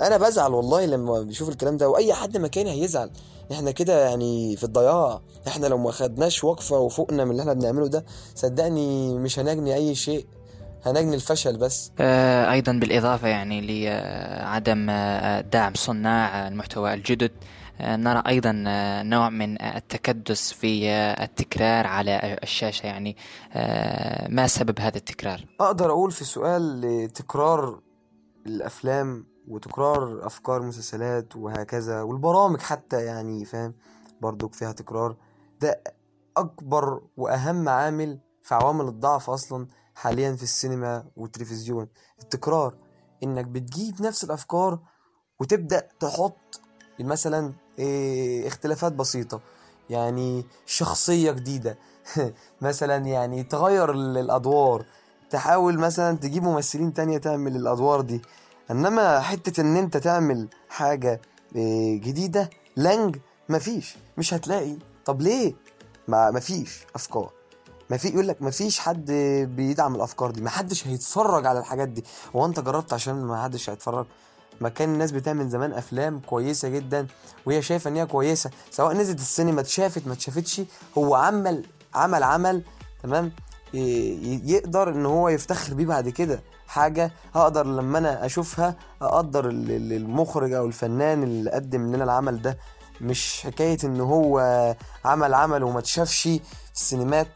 أنا 0.00 0.16
بزعل 0.16 0.54
والله 0.54 0.86
لما 0.86 1.20
بشوف 1.20 1.48
الكلام 1.48 1.76
ده 1.76 1.88
وأي 1.88 2.14
حد 2.14 2.36
مكاني 2.36 2.70
هيزعل. 2.82 3.10
إحنا 3.52 3.70
كده 3.70 4.08
يعني 4.08 4.56
في 4.56 4.64
الضياع. 4.64 5.20
إحنا 5.48 5.66
لو 5.66 5.78
ما 5.78 5.90
خدناش 5.90 6.44
وقفة 6.44 6.78
وفوقنا 6.78 7.24
من 7.24 7.30
اللي 7.30 7.42
إحنا 7.42 7.52
بنعمله 7.52 7.88
ده 7.88 8.04
صدقني 8.34 9.14
مش 9.18 9.38
هنجني 9.38 9.74
أي 9.74 9.94
شيء. 9.94 10.26
هنجني 10.86 11.14
الفشل 11.14 11.56
بس. 11.56 11.90
آه 12.00 12.52
أيضا 12.52 12.72
بالإضافة 12.72 13.28
يعني 13.28 13.60
لعدم 13.60 14.86
آه، 14.90 15.40
دعم 15.40 15.74
صناع 15.74 16.48
المحتوى 16.48 16.94
الجدد. 16.94 17.30
نرى 17.80 18.22
أيضا 18.26 18.64
آه، 18.66 19.02
نوع 19.02 19.28
من 19.28 19.62
التكدس 19.62 20.52
في 20.52 20.90
التكرار 21.22 21.86
على 21.86 22.38
الشاشة. 22.42 22.86
يعني 22.86 23.16
ما 24.28 24.46
سبب 24.46 24.80
هذا 24.80 24.96
التكرار؟ 24.96 25.44
أقدر 25.60 25.90
أقول 25.90 26.10
في 26.10 26.24
سؤال 26.24 27.10
تكرار 27.14 27.80
الأفلام 28.46 29.26
وتكرار 29.48 30.26
أفكار 30.26 30.62
مسلسلات 30.62 31.36
وهكذا 31.36 32.02
والبرامج 32.02 32.60
حتى 32.60 33.04
يعني 33.04 33.44
فاهم؟ 33.44 33.74
برضو 34.20 34.48
فيها 34.48 34.72
تكرار. 34.72 35.16
ده 35.60 35.82
أكبر 36.36 37.02
وأهم 37.16 37.68
عامل 37.68 38.18
في 38.42 38.54
عوامل 38.54 38.88
الضعف 38.88 39.30
أصلا 39.30 39.66
حاليا 39.94 40.36
في 40.36 40.42
السينما 40.42 41.04
والتلفزيون. 41.16 41.88
التكرار 42.22 42.74
إنك 43.22 43.44
بتجيب 43.44 44.02
نفس 44.02 44.24
الأفكار 44.24 44.78
وتبدأ 45.40 45.88
تحط 46.00 46.60
مثلا 47.00 47.52
اختلافات 48.46 48.92
بسيطة. 48.92 49.40
يعني 49.90 50.44
شخصية 50.66 51.30
جديدة. 51.30 51.78
مثلا 52.60 52.96
يعني 52.96 53.42
تغير 53.42 53.90
الأدوار. 53.92 54.84
تحاول 55.30 55.78
مثلا 55.78 56.16
تجيب 56.16 56.42
ممثلين 56.42 56.92
تانية 56.92 57.18
تعمل 57.18 57.56
الأدوار 57.56 58.00
دي. 58.00 58.22
إنما 58.70 59.20
حتة 59.20 59.60
إن 59.60 59.76
أنت 59.76 59.96
تعمل 59.96 60.48
حاجة 60.68 61.20
آه، 61.56 61.94
جديدة 61.94 62.50
لانج 62.76 63.16
مفيش. 63.48 63.96
مش 64.18 64.34
هتلاقي. 64.34 64.76
طب 65.04 65.22
ليه؟ 65.22 65.54
ما 66.08 66.30
مفيش 66.30 66.86
أفكار. 66.94 67.30
ما 67.90 67.96
في 67.96 68.08
يقول 68.08 68.28
لك 68.28 68.42
ما 68.42 68.50
فيش 68.50 68.78
حد 68.80 69.10
بيدعم 69.56 69.94
الأفكار 69.94 70.30
دي. 70.30 70.40
ما 70.40 70.50
حدش 70.50 70.86
هيتفرج 70.86 71.46
على 71.46 71.58
الحاجات 71.58 71.88
دي. 71.88 72.04
هو 72.36 72.46
أنت 72.46 72.60
جربت 72.60 72.92
عشان 72.92 73.14
ما 73.14 73.42
حدش 73.42 73.70
هيتفرج؟ 73.70 74.06
ما 74.60 74.68
كان 74.68 74.88
الناس 74.94 75.12
بتعمل 75.12 75.48
زمان 75.48 75.72
أفلام 75.72 76.20
كويسة 76.20 76.68
جدا 76.68 77.06
وهي 77.46 77.62
شايفة 77.62 77.90
إن 77.90 77.96
هي 77.96 78.06
كويسة 78.06 78.50
سواء 78.70 78.92
نزلت 78.94 79.18
السينما 79.18 79.60
اتشافت 79.60 80.06
ما 80.06 80.12
اتشافتش 80.12 80.60
هو 80.98 81.14
عمل 81.14 81.64
عمل 81.94 82.22
عمل 82.22 82.62
تمام؟ 83.02 83.32
يقدر 83.74 84.88
إن 84.88 85.06
هو 85.06 85.28
يفتخر 85.28 85.74
بيه 85.74 85.86
بعد 85.86 86.08
كده. 86.08 86.40
حاجة 86.66 87.12
هقدر 87.34 87.66
لما 87.66 87.98
أنا 87.98 88.26
أشوفها 88.26 88.74
أقدر 89.02 89.48
المخرج 89.48 90.52
أو 90.52 90.66
الفنان 90.66 91.22
اللي 91.22 91.50
قدم 91.50 91.94
لنا 91.94 92.04
العمل 92.04 92.42
ده 92.42 92.58
مش 93.00 93.40
حكاية 93.44 93.78
إن 93.84 94.00
هو 94.00 94.38
عمل 95.04 95.34
عمل 95.34 95.62
وما 95.64 95.78
اتشافش 95.78 96.22
في 96.22 96.40
السينمات 96.74 97.28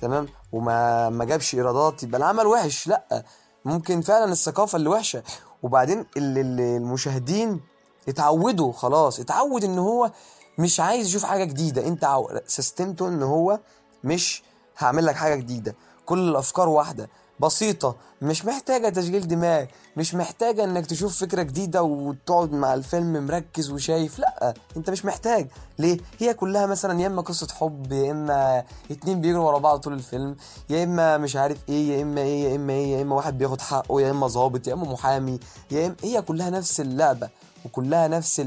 تمام؟ 0.00 0.26
وما 0.52 1.08
ما 1.10 1.24
جابش 1.24 1.54
إيرادات 1.54 2.02
يبقى 2.02 2.18
العمل 2.18 2.46
وحش 2.46 2.86
لأ. 2.88 3.24
ممكن 3.64 4.00
فعلا 4.00 4.32
الثقافة 4.32 4.76
اللي 4.76 4.88
وحشة. 4.88 5.22
وبعدين 5.62 6.04
المشاهدين 6.16 7.60
اتعودوا 8.08 8.72
خلاص 8.72 9.20
اتعود 9.20 9.64
إن 9.64 9.78
هو 9.78 10.10
مش 10.58 10.80
عايز 10.80 11.06
يشوف 11.06 11.24
حاجة 11.24 11.44
جديدة. 11.44 11.86
أنت 11.86 12.18
سيستمته 12.46 13.08
إن 13.08 13.22
هو 13.22 13.60
مش 14.04 14.42
هعمل 14.78 15.06
لك 15.06 15.14
حاجة 15.14 15.34
جديدة. 15.34 15.74
كل 16.06 16.18
الأفكار 16.28 16.68
واحدة. 16.68 17.08
بسيطة 17.40 17.96
مش 18.22 18.44
محتاجة 18.44 18.88
تشغيل 18.88 19.28
دماغ 19.28 19.64
مش 19.96 20.14
محتاجة 20.14 20.64
إنك 20.64 20.86
تشوف 20.86 21.20
فكرة 21.20 21.42
جديدة 21.42 21.82
وتقعد 21.82 22.52
مع 22.52 22.74
الفيلم 22.74 23.26
مركز 23.26 23.70
وشايف 23.70 24.18
لأ 24.18 24.54
أنت 24.76 24.90
مش 24.90 25.04
محتاج. 25.04 25.46
ليه؟ 25.78 25.98
هي 26.18 26.34
كلها 26.34 26.66
مثلا 26.66 27.00
يا 27.00 27.06
إما 27.06 27.22
قصة 27.22 27.48
حب 27.54 27.92
يا 27.92 28.10
إما 28.10 28.64
اتنين 28.90 29.20
بيجروا 29.20 29.46
ورا 29.46 29.58
بعض 29.58 29.78
طول 29.78 29.92
الفيلم 29.92 30.36
يا 30.70 30.84
إما 30.84 31.16
مش 31.18 31.36
عارف 31.36 31.58
إيه 31.68 31.88
يا 31.96 32.02
إما 32.02 32.20
إيه 32.20 32.44
يا 32.50 32.56
إما 32.56 32.72
إيه 32.72 32.96
يا 32.96 33.02
إما 33.02 33.14
واحد 33.16 33.38
بياخد 33.38 33.60
حقه 33.60 34.00
يا 34.00 34.10
إما 34.10 34.26
ظابط 34.26 34.66
يا 34.66 34.72
إما 34.74 34.92
محامي 34.92 35.38
يا 35.70 35.86
اما 35.86 35.96
هي 36.02 36.22
كلها 36.22 36.50
نفس 36.50 36.80
اللعبة 36.80 37.28
وكلها 37.64 38.08
نفس 38.08 38.40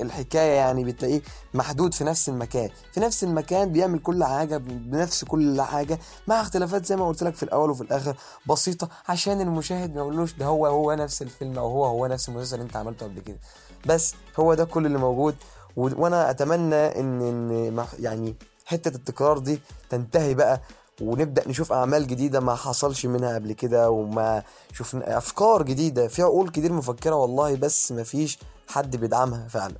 الحكاية 0.00 0.52
يعني 0.52 0.84
بتلاقيه 0.84 1.22
محدود 1.54 1.94
في 1.94 2.04
نفس 2.04 2.28
المكان 2.28 2.70
في 2.92 3.00
نفس 3.00 3.24
المكان 3.24 3.72
بيعمل 3.72 3.98
كل 3.98 4.24
حاجة 4.24 4.56
بنفس 4.56 5.24
كل 5.24 5.62
حاجة 5.62 5.98
مع 6.26 6.40
اختلافات 6.40 6.86
زي 6.86 6.96
ما 6.96 7.08
قلت 7.08 7.22
لك 7.22 7.34
في 7.34 7.42
الأول 7.42 7.70
وفي 7.70 7.80
الآخر 7.80 8.16
بسيطة 8.48 8.88
عشان 9.08 9.40
المشاهد 9.40 9.90
ما 9.94 10.00
يقولوش 10.00 10.32
ده 10.32 10.46
هو 10.46 10.66
هو 10.66 10.92
نفس 10.94 11.22
الفيلم 11.22 11.58
أو 11.58 11.66
هو 11.70 11.84
هو 11.84 12.06
نفس 12.06 12.28
المسلسل 12.28 12.54
اللي 12.54 12.64
أنت 12.66 12.76
عملته 12.76 13.06
قبل 13.06 13.20
كده. 13.20 13.38
بس 13.86 14.14
هو 14.40 14.54
ده 14.54 14.64
كل 14.64 14.86
اللي 14.86 14.98
موجود 14.98 15.34
وأنا 15.76 16.30
أتمنى 16.30 16.74
إن 17.00 17.22
إن 17.22 17.84
يعني 17.98 18.34
حتة 18.64 18.96
التكرار 18.96 19.38
دي 19.38 19.60
تنتهي 19.90 20.34
بقى 20.34 20.60
ونبدأ 21.00 21.48
نشوف 21.48 21.72
أعمال 21.72 22.06
جديدة 22.06 22.40
ما 22.40 22.54
حصلش 22.54 23.06
منها 23.06 23.34
قبل 23.34 23.52
كده 23.52 23.90
وما 23.90 24.42
شفنا 24.72 25.18
أفكار 25.18 25.62
جديدة 25.62 26.08
في 26.08 26.22
عقول 26.22 26.48
كتير 26.50 26.72
مفكرة 26.72 27.14
والله 27.14 27.56
بس 27.56 27.92
ما 27.92 28.02
فيش 28.02 28.38
حد 28.68 28.96
بيدعمها 28.96 29.48
فعلا. 29.48 29.74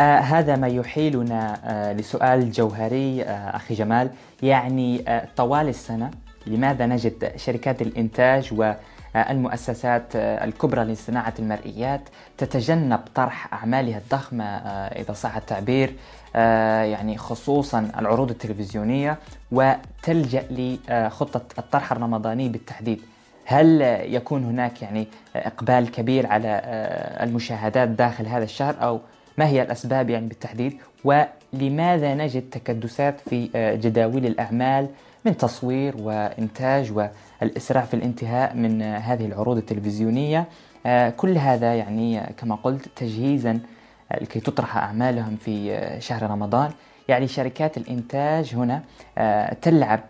آه 0.00 0.18
هذا 0.18 0.56
ما 0.56 0.68
يحيلنا 0.68 1.60
آه 1.64 1.92
لسؤال 1.92 2.52
جوهري 2.52 3.22
آه 3.22 3.56
أخي 3.56 3.74
جمال. 3.74 4.10
يعني 4.42 5.08
آه 5.08 5.28
طوال 5.36 5.68
السنة 5.68 6.10
لماذا 6.46 6.86
نجد 6.86 7.32
شركات 7.36 7.82
الإنتاج 7.82 8.50
والمؤسسات 9.14 10.16
آه 10.16 10.44
الكبرى 10.44 10.84
لصناعة 10.84 11.34
المرئيات 11.38 12.00
تتجنب 12.38 13.00
طرح 13.14 13.54
أعمالها 13.54 13.98
الضخمة 13.98 14.44
آه 14.44 15.00
إذا 15.00 15.12
صح 15.12 15.36
التعبير 15.36 15.94
آه 16.36 16.82
يعني 16.82 17.18
خصوصا 17.18 17.90
العروض 17.98 18.30
التلفزيونية 18.30 19.18
وتلجأ 19.52 20.46
لخطة 20.50 21.42
الطرح 21.58 21.92
الرمضاني 21.92 22.48
بالتحديد؟ 22.48 23.00
هل 23.50 23.80
يكون 24.14 24.44
هناك 24.44 24.82
يعني 24.82 25.06
إقبال 25.36 25.90
كبير 25.90 26.26
على 26.26 26.48
آه، 26.64 27.24
المشاهدات 27.24 27.88
داخل 27.88 28.26
هذا 28.26 28.44
الشهر؟ 28.44 28.74
أو 28.82 29.00
ما 29.38 29.46
هي 29.46 29.62
الأسباب 29.62 30.10
يعني 30.10 30.26
بالتحديد؟ 30.26 30.78
ولماذا 31.04 32.14
نجد 32.14 32.50
تكدسات 32.50 33.20
في 33.20 33.50
آه، 33.54 33.74
جداول 33.74 34.26
الأعمال 34.26 34.88
من 35.24 35.36
تصوير 35.36 35.94
وإنتاج 35.96 36.92
والإسراع 36.92 37.84
في 37.84 37.94
الانتهاء 37.94 38.56
من 38.56 38.82
آه، 38.82 38.98
هذه 38.98 39.26
العروض 39.26 39.56
التلفزيونية؟ 39.56 40.44
كل 41.16 41.38
هذا 41.38 41.74
يعني 41.74 42.20
كما 42.36 42.54
قلت 42.54 42.88
تجهيزا 42.96 43.60
لكي 44.20 44.40
تطرح 44.40 44.76
أعمالهم 44.76 45.36
في 45.36 45.80
شهر 45.98 46.30
رمضان. 46.30 46.70
يعني 47.10 47.28
شركات 47.28 47.76
الإنتاج 47.76 48.54
هنا 48.54 48.82
آه، 49.18 49.54
تلعب 49.54 50.00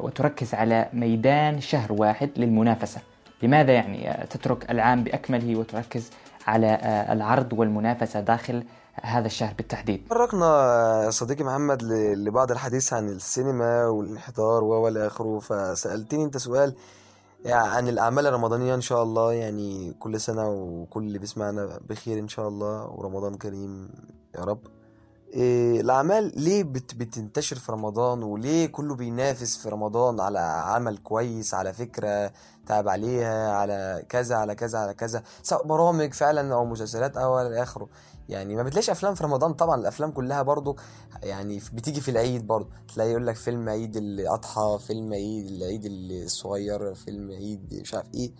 وتركز 0.00 0.54
على 0.54 0.88
ميدان 0.92 1.60
شهر 1.60 1.92
واحد 1.92 2.30
للمنافسة. 2.36 3.00
لماذا 3.42 3.72
يعني؟ 3.72 4.26
تترك 4.30 4.70
العام 4.70 5.04
بأكمله 5.04 5.56
وتركز 5.58 6.10
على 6.46 6.78
العرض 7.10 7.52
والمنافسة 7.52 8.20
داخل 8.20 8.64
هذا 9.02 9.26
الشهر 9.26 9.54
بالتحديد. 9.54 10.06
تطرقنا 10.06 11.10
صديقي 11.10 11.44
محمد 11.44 11.82
لبعض 12.16 12.50
الحديث 12.50 12.92
عن 12.92 13.08
السينما 13.08 13.86
والانحدار 13.86 14.64
والى 14.64 15.06
آخره 15.06 15.38
فسألتني 15.38 16.24
أنت 16.24 16.36
سؤال 16.36 16.74
يعني 17.44 17.68
عن 17.68 17.88
الأعمال 17.88 18.26
الرمضانية 18.26 18.74
إن 18.74 18.80
شاء 18.80 19.02
الله. 19.02 19.32
يعني 19.32 19.94
كل 20.00 20.20
سنة 20.20 20.48
وكل 20.48 21.02
اللي 21.02 21.18
بيسمعنا 21.18 21.78
بخير 21.88 22.18
إن 22.18 22.28
شاء 22.28 22.48
الله 22.48 22.86
ورمضان 22.90 23.34
كريم 23.34 23.88
يا 24.38 24.44
رب. 24.44 24.81
إيه 25.32 25.80
الأعمال 25.80 26.32
ليه 26.40 26.64
بت 26.64 26.94
بتنتشر 26.94 27.56
في 27.58 27.72
رمضان؟ 27.72 28.22
وليه 28.22 28.66
كله 28.66 28.94
بينافس 28.94 29.56
في 29.56 29.68
رمضان 29.68 30.20
على 30.20 30.38
عمل 30.38 30.96
كويس 30.98 31.54
على 31.54 31.72
فكرة 31.72 32.32
تعب 32.66 32.88
عليها 32.88 33.52
على 33.52 34.04
كذا 34.08 34.36
على 34.36 34.54
كذا 34.54 34.78
على 34.78 34.94
كذا 34.94 35.22
سواء 35.42 35.66
برامج 35.66 36.12
فعلا 36.12 36.54
أو 36.54 36.64
مسلسلات 36.64 37.16
أو 37.16 37.40
إلى 37.40 37.62
آخره؟ 37.62 37.88
يعني 38.28 38.56
ما 38.56 38.62
بتلاقيش 38.62 38.90
أفلام 38.90 39.14
في 39.14 39.24
رمضان 39.24 39.52
طبعا 39.54 39.80
الأفلام 39.80 40.10
كلها 40.10 40.42
برضو 40.42 40.76
يعني 41.22 41.60
بتيجي 41.72 42.00
في 42.00 42.10
العيد 42.10 42.46
برضو. 42.46 42.68
تلاقي 42.94 43.10
يقول 43.10 43.26
لك 43.26 43.36
فيلم 43.36 43.68
عيد 43.68 43.96
الأضحى 43.96 44.78
فيلم 44.86 45.12
عيد 45.12 45.46
العيد 45.46 45.82
الصغير 45.86 46.94
فيلم 46.94 47.30
عيد 47.30 47.78
مش 47.82 47.94
عارف 47.94 48.06
إيه. 48.14 48.32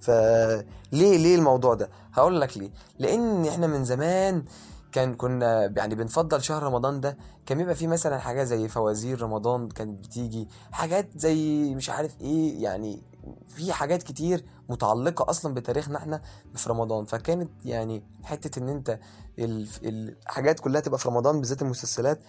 فليه 0.00 1.16
ليه 1.16 1.34
الموضوع 1.34 1.74
ده؟ 1.74 1.90
هقول 2.12 2.40
لك 2.40 2.58
ليه. 2.58 2.70
لأن 2.98 3.46
إحنا 3.46 3.66
من 3.66 3.84
زمان 3.84 4.44
كان 4.92 5.14
كنا 5.14 5.72
يعني 5.76 5.94
بنفضل 5.94 6.42
شهر 6.42 6.62
رمضان 6.62 7.00
ده 7.00 7.16
كان 7.46 7.58
بيبقى 7.58 7.74
فيه 7.74 7.86
مثلا 7.86 8.18
حاجات 8.18 8.46
زي 8.46 8.68
فوازير 8.68 9.22
رمضان 9.22 9.68
كانت 9.68 10.06
بتيجي 10.06 10.48
حاجات 10.72 11.08
زي 11.16 11.74
مش 11.74 11.90
عارف 11.90 12.20
إيه 12.20 12.62
يعني 12.62 13.02
في 13.46 13.72
حاجات 13.72 14.02
كتير 14.02 14.44
متعلقة 14.68 15.30
أصلا 15.30 15.54
بتاريخنا 15.54 15.98
إحنا 15.98 16.22
في 16.54 16.70
رمضان. 16.70 17.04
فكانت 17.04 17.50
يعني 17.64 18.02
حتة 18.22 18.58
إن 18.58 18.68
أنت 18.68 18.98
الحاجات 19.84 20.60
كلها 20.60 20.80
تبقى 20.80 20.98
في 20.98 21.08
رمضان 21.08 21.40
بالذات 21.40 21.62
المسلسلات 21.62 22.20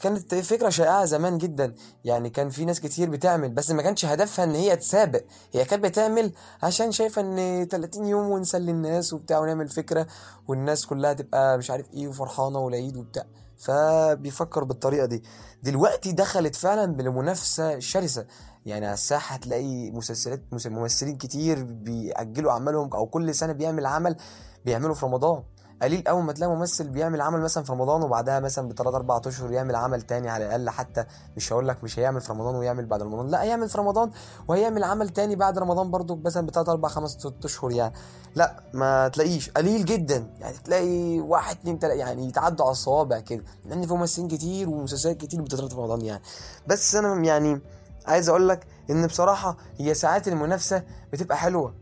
كانت 0.00 0.34
فكرة 0.34 0.68
شائعة 0.68 1.04
زمان 1.04 1.38
جدا. 1.38 1.74
يعني 2.04 2.30
كان 2.30 2.50
في 2.50 2.64
ناس 2.64 2.80
كتير 2.80 3.10
بتعمل 3.10 3.48
بس 3.48 3.70
ما 3.70 3.82
كانش 3.82 4.04
هدفها 4.04 4.44
إن 4.44 4.54
هي 4.54 4.76
تسابق. 4.76 5.22
هي 5.52 5.64
كانت 5.64 5.84
بتعمل 5.84 6.32
عشان 6.62 6.92
شايفة 6.92 7.22
إن 7.22 7.68
30 7.68 8.06
يوم 8.06 8.30
ونسلي 8.30 8.70
الناس 8.70 9.12
وبتاع 9.12 9.38
ونعمل 9.38 9.68
فكرة 9.68 10.06
والناس 10.48 10.86
كلها 10.86 11.12
تبقى 11.12 11.58
مش 11.58 11.70
عارف 11.70 11.86
إيه 11.94 12.08
وفرحانة 12.08 12.58
والعيد 12.58 12.96
وبتاع. 12.96 13.24
فبيفكر 13.58 14.64
بالطريقة 14.64 15.06
دي. 15.06 15.22
دلوقتي 15.62 16.12
دخلت 16.12 16.54
فعلا 16.54 16.86
بالمنافسة 16.96 17.78
شرسة. 17.78 18.26
يعني 18.66 18.86
على 18.86 18.94
الساحة 18.94 19.34
هتلاقي 19.34 19.90
مسلسلات 19.90 20.42
ممثلين 20.66 21.16
كتير 21.16 21.64
بيأجلوا 21.64 22.52
أعمالهم 22.52 22.94
أو 22.94 23.06
كل 23.06 23.34
سنة 23.34 23.52
بيعمل 23.52 23.86
عمل 23.86 24.16
بيعمله 24.64 24.94
في 24.94 25.06
رمضان. 25.06 25.42
قليل 25.82 26.02
قوي 26.06 26.22
ما 26.22 26.32
تلاقي 26.32 26.50
ممثل 26.56 26.88
بيعمل 26.88 27.20
عمل 27.20 27.40
مثلا 27.40 27.64
في 27.64 27.72
رمضان 27.72 28.02
وبعدها 28.02 28.40
مثلا 28.40 28.68
بثلاث 28.68 28.94
أربع 28.94 29.20
أشهر 29.26 29.52
يعمل 29.52 29.76
عمل 29.76 30.02
تاني 30.02 30.28
على 30.28 30.46
الأقل 30.46 30.70
حتى 30.70 31.04
مش 31.36 31.52
هقول 31.52 31.68
لك 31.68 31.84
مش 31.84 31.98
هيعمل 31.98 32.20
في 32.20 32.32
رمضان 32.32 32.54
ويعمل 32.54 32.86
بعد 32.86 33.02
رمضان 33.02 33.26
لا 33.28 33.42
هيعمل 33.42 33.68
في 33.68 33.78
رمضان 33.78 34.10
وهيعمل 34.48 34.84
عمل 34.84 35.08
تاني 35.08 35.36
بعد 35.36 35.58
رمضان 35.58 35.90
برضو 35.90 36.16
مثلا 36.24 36.46
بثلاث 36.46 36.68
أربع 36.68 36.88
خمس 36.88 37.10
ست 37.10 37.44
أشهر 37.44 37.70
يعني 37.72 37.94
لا 38.34 38.62
ما 38.74 39.08
تلاقيش 39.08 39.50
قليل 39.50 39.84
جدا 39.84 40.30
يعني 40.40 40.56
تلاقي 40.64 41.20
واحد 41.20 41.56
اتنين 41.56 41.78
تلاقي 41.78 41.98
يعني 41.98 42.28
يتعدوا 42.28 42.64
على 42.64 42.72
الصوابع 42.72 43.20
كده 43.20 43.44
لأن 43.64 43.86
في 43.86 43.94
ممثلين 43.94 44.28
كتير 44.28 44.68
ومسلسلات 44.68 45.16
كتير 45.16 45.42
بتتعرض 45.42 45.70
في 45.70 45.76
رمضان 45.76 46.00
يعني 46.00 46.22
بس 46.66 46.94
أنا 46.94 47.24
يعني 47.24 47.60
عايز 48.06 48.28
أقول 48.28 48.48
لك 48.48 48.66
إن 48.90 49.06
بصراحة 49.06 49.56
هي 49.78 49.94
ساعات 49.94 50.28
المنافسة 50.28 50.82
بتبقى 51.12 51.36
حلوة. 51.36 51.74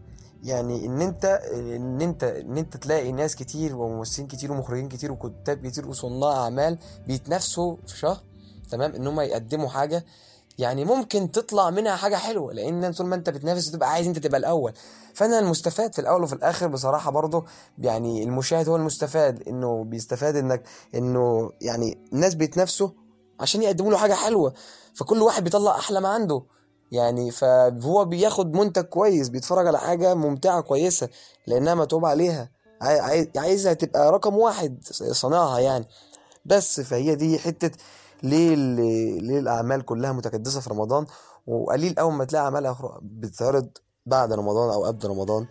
يعني 0.42 0.86
إن 0.86 1.00
أنت 1.02 1.24
إن 1.54 2.00
أنت 2.02 2.24
إن 2.24 2.58
أنت 2.58 2.76
تلاقي 2.76 3.12
ناس 3.12 3.36
كتير 3.36 3.76
وممثلين 3.76 4.28
كتير 4.28 4.52
ومخرجين 4.52 4.88
كتير 4.88 5.12
وكتاب 5.12 5.66
كتير 5.66 5.88
وصناع 5.88 6.32
أعمال 6.44 6.78
بيتنافسوا 7.06 7.76
في 7.86 7.98
شهر 7.98 8.20
تمام؟ 8.70 8.94
إن 8.94 9.06
هم 9.06 9.20
يقدموا 9.20 9.68
حاجة 9.68 10.04
يعني 10.58 10.84
ممكن 10.84 11.30
تطلع 11.30 11.70
منها 11.70 11.96
حاجة 11.96 12.16
حلوة 12.16 12.52
لأن 12.52 12.92
طول 12.92 13.06
ما 13.06 13.14
أنت 13.16 13.30
بتنافس 13.30 13.70
تبقى 13.70 13.90
عايز 13.90 14.06
أنت 14.06 14.18
تبقى 14.18 14.38
الأول. 14.40 14.72
فأنا 15.14 15.38
المستفاد 15.38 15.92
في 15.94 15.98
الأول 16.00 16.22
وفي 16.22 16.32
الآخر 16.32 16.66
بصراحة 16.66 17.10
برضه 17.10 17.44
يعني 17.78 18.22
المشاهد 18.22 18.68
هو 18.68 18.76
المستفاد 18.76 19.48
إنه 19.48 19.84
بيستفاد 19.84 20.36
إنك 20.36 20.62
إنه 20.94 21.50
يعني 21.60 22.08
الناس 22.12 22.34
بيتنافسوا 22.34 22.88
عشان 23.40 23.62
يقدموا 23.62 23.90
له 23.90 23.96
حاجة 23.96 24.14
حلوة 24.14 24.54
فكل 24.94 25.22
واحد 25.22 25.44
بيطلع 25.44 25.78
أحلى 25.78 26.00
ما 26.00 26.08
عنده. 26.08 26.42
يعني 26.92 27.30
فهو 27.30 28.04
بياخد 28.04 28.56
منتج 28.56 28.82
كويس 28.84 29.28
بيتفرج 29.28 29.66
على 29.66 29.78
حاجة 29.78 30.14
ممتعة 30.14 30.60
كويسة 30.60 31.08
لأنها 31.46 31.74
متعوب 31.74 32.04
عليها. 32.06 32.50
عايزها 33.36 33.72
تبقى 33.72 34.12
رقم 34.12 34.36
واحد 34.36 34.78
صناعها 35.12 35.58
يعني. 35.58 35.84
بس 36.44 36.80
فهي 36.80 37.14
دي 37.14 37.38
حتة 37.38 37.70
ليه 38.22 38.54
ليه 39.20 39.38
الاعمال 39.38 39.84
كلها 39.84 40.12
متكدسه 40.12 40.60
في 40.60 40.70
رمضان 40.70 41.06
وقليل 41.46 41.98
أول 41.98 42.12
ما 42.12 42.24
تلاقي 42.24 42.44
اعمال 42.44 42.74
بتتعرض 43.02 43.68
بعد 44.06 44.32
رمضان 44.32 44.70
أو 44.72 44.84
قبل 44.84 45.08
رمضان. 45.08 45.46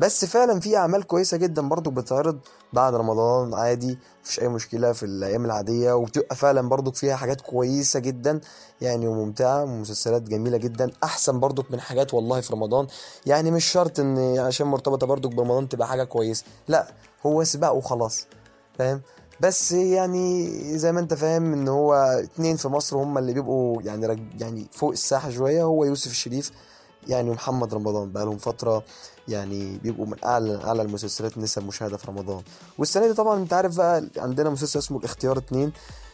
بس 0.00 0.24
فعلا 0.24 0.60
في 0.60 0.76
أعمال 0.76 1.02
كويسة 1.06 1.36
جدا 1.36 1.68
برضو 1.68 1.90
بتعرض 1.90 2.38
بعد 2.72 2.94
رمضان 2.94 3.54
عادي 3.54 3.98
مفيش 4.24 4.40
أي 4.40 4.48
مشكلة 4.48 4.92
في 4.92 5.02
الأيام 5.02 5.44
العادية 5.44 5.92
وبتبقى 5.92 6.36
فعلا 6.36 6.68
برضو 6.68 6.92
فيها 6.92 7.16
حاجات 7.16 7.40
كويسة 7.40 8.00
جدا 8.00 8.40
يعني 8.80 9.08
وممتعة 9.08 9.62
ومسلسلات 9.62 10.22
جميلة 10.22 10.56
جدا 10.56 10.90
أحسن 11.04 11.40
برضو 11.40 11.64
من 11.70 11.80
حاجات 11.80 12.14
والله 12.14 12.40
في 12.40 12.52
رمضان. 12.52 12.86
يعني 13.26 13.50
مش 13.50 13.64
شرط 13.64 14.00
إن 14.00 14.38
عشان 14.38 14.66
مرتبطة 14.66 15.06
برضو 15.06 15.28
برمضان 15.28 15.68
تبقى 15.68 15.88
حاجة 15.88 16.04
كويسة 16.04 16.44
لأ 16.68 16.86
هو 17.26 17.44
سباق 17.44 17.74
وخلاص 17.74 18.26
فاهم؟ 18.78 19.00
بس 19.40 19.72
يعني 19.72 20.50
زي 20.78 20.92
ما 20.92 21.00
أنت 21.00 21.14
فاهم 21.14 21.52
إن 21.52 21.68
هو 21.68 21.94
اتنين 21.94 22.56
في 22.56 22.68
مصر 22.68 22.96
هم 22.96 23.18
اللي 23.18 23.32
بيبقوا 23.32 23.82
يعني 23.82 24.30
يعني 24.38 24.66
فوق 24.72 24.90
الساحة 24.90 25.30
شوية 25.30 25.62
هو 25.62 25.84
يوسف 25.84 26.10
الشريف 26.10 26.50
يعني 27.08 27.30
محمد 27.30 27.74
رمضان 27.74 28.12
بقى 28.12 28.24
لهم 28.24 28.36
فترة 28.38 28.82
يعني 29.28 29.78
بيبقوا 29.78 30.06
من 30.06 30.16
اعلى 30.24 30.64
أعلى 30.64 30.82
المسلسلات 30.82 31.38
نسب 31.38 31.66
مشاهدة 31.66 31.96
في 31.96 32.08
رمضان. 32.08 32.42
والسنة 32.78 33.06
دي 33.06 33.14
طبعا 33.14 33.38
أنت 33.38 33.52
عارف 33.52 33.76
بقى 33.76 34.04
عندنا 34.18 34.50
مسلسل 34.50 34.78
اسمه 34.78 34.98
الاختيار 34.98 35.38
اتنين 35.38 35.72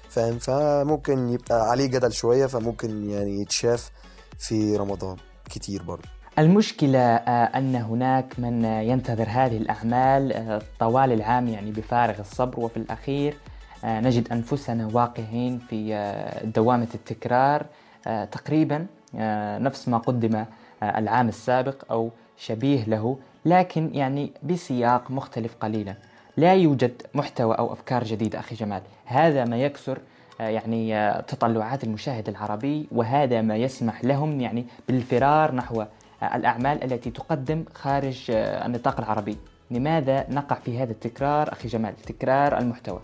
فاهم؟ 0.08 0.38
فممكن 0.38 1.28
يبقى 1.28 1.70
عليه 1.70 1.86
جدل 1.86 2.12
شوية 2.12 2.46
فممكن 2.46 3.10
يعني 3.10 3.40
يتشاف 3.40 3.90
في 4.38 4.76
رمضان 4.76 5.16
كتير 5.50 5.82
برضه. 5.82 6.08
المشكلة 6.38 6.98
آه، 6.98 7.58
أن 7.58 7.76
هناك 7.76 8.38
من 8.40 8.64
ينتظر 8.64 9.26
هذه 9.28 9.56
الأعمال 9.56 10.32
آه، 10.32 10.62
طوال 10.80 11.12
العام 11.12 11.48
يعني 11.48 11.70
بفارغ 11.72 12.20
الصبر 12.20 12.60
وفي 12.60 12.76
الأخير 12.76 13.36
آه، 13.84 14.00
نجد 14.00 14.32
أنفسنا 14.32 14.90
واقعين 14.92 15.58
في 15.58 16.42
دوامة 16.44 16.88
التكرار 16.94 17.66
تقريبا 18.32 18.86
نفس 19.58 19.88
ما 19.88 19.98
قدم 19.98 20.44
العام 20.82 21.28
السابق 21.28 21.84
أو 21.90 22.10
شبيه 22.36 22.84
له 22.84 23.18
لكن 23.44 23.94
يعني 23.94 24.32
بسياق 24.42 25.10
مختلف 25.10 25.54
قليلا. 25.60 25.94
لا 26.36 26.54
يوجد 26.54 27.02
محتوى 27.14 27.54
أو 27.54 27.72
أفكار 27.72 28.04
جديدة 28.04 28.38
أخي 28.38 28.54
جمال. 28.54 28.82
هذا 29.04 29.44
ما 29.44 29.56
يكسر 29.56 29.98
آه، 30.40 30.48
يعني 30.48 30.96
آه، 30.96 31.20
تطلعات 31.20 31.84
المشاهد 31.84 32.28
العربي 32.28 32.88
وهذا 32.92 33.42
ما 33.42 33.56
يسمح 33.56 34.04
لهم 34.04 34.40
يعني 34.40 34.66
بالفرار 34.88 35.54
نحو 35.54 35.82
آه، 36.22 36.36
الأعمال 36.36 36.92
التي 36.92 37.10
تقدم 37.10 37.64
خارج 37.74 38.24
النطاق 38.30 39.00
العربي. 39.00 39.38
لماذا 39.70 40.26
نقع 40.30 40.56
في 40.56 40.78
هذا 40.78 40.92
التكرار 40.92 41.52
أخي 41.52 41.68
جمال؟ 41.68 41.96
تكرار 41.96 42.58
المحتوى. 42.58 43.00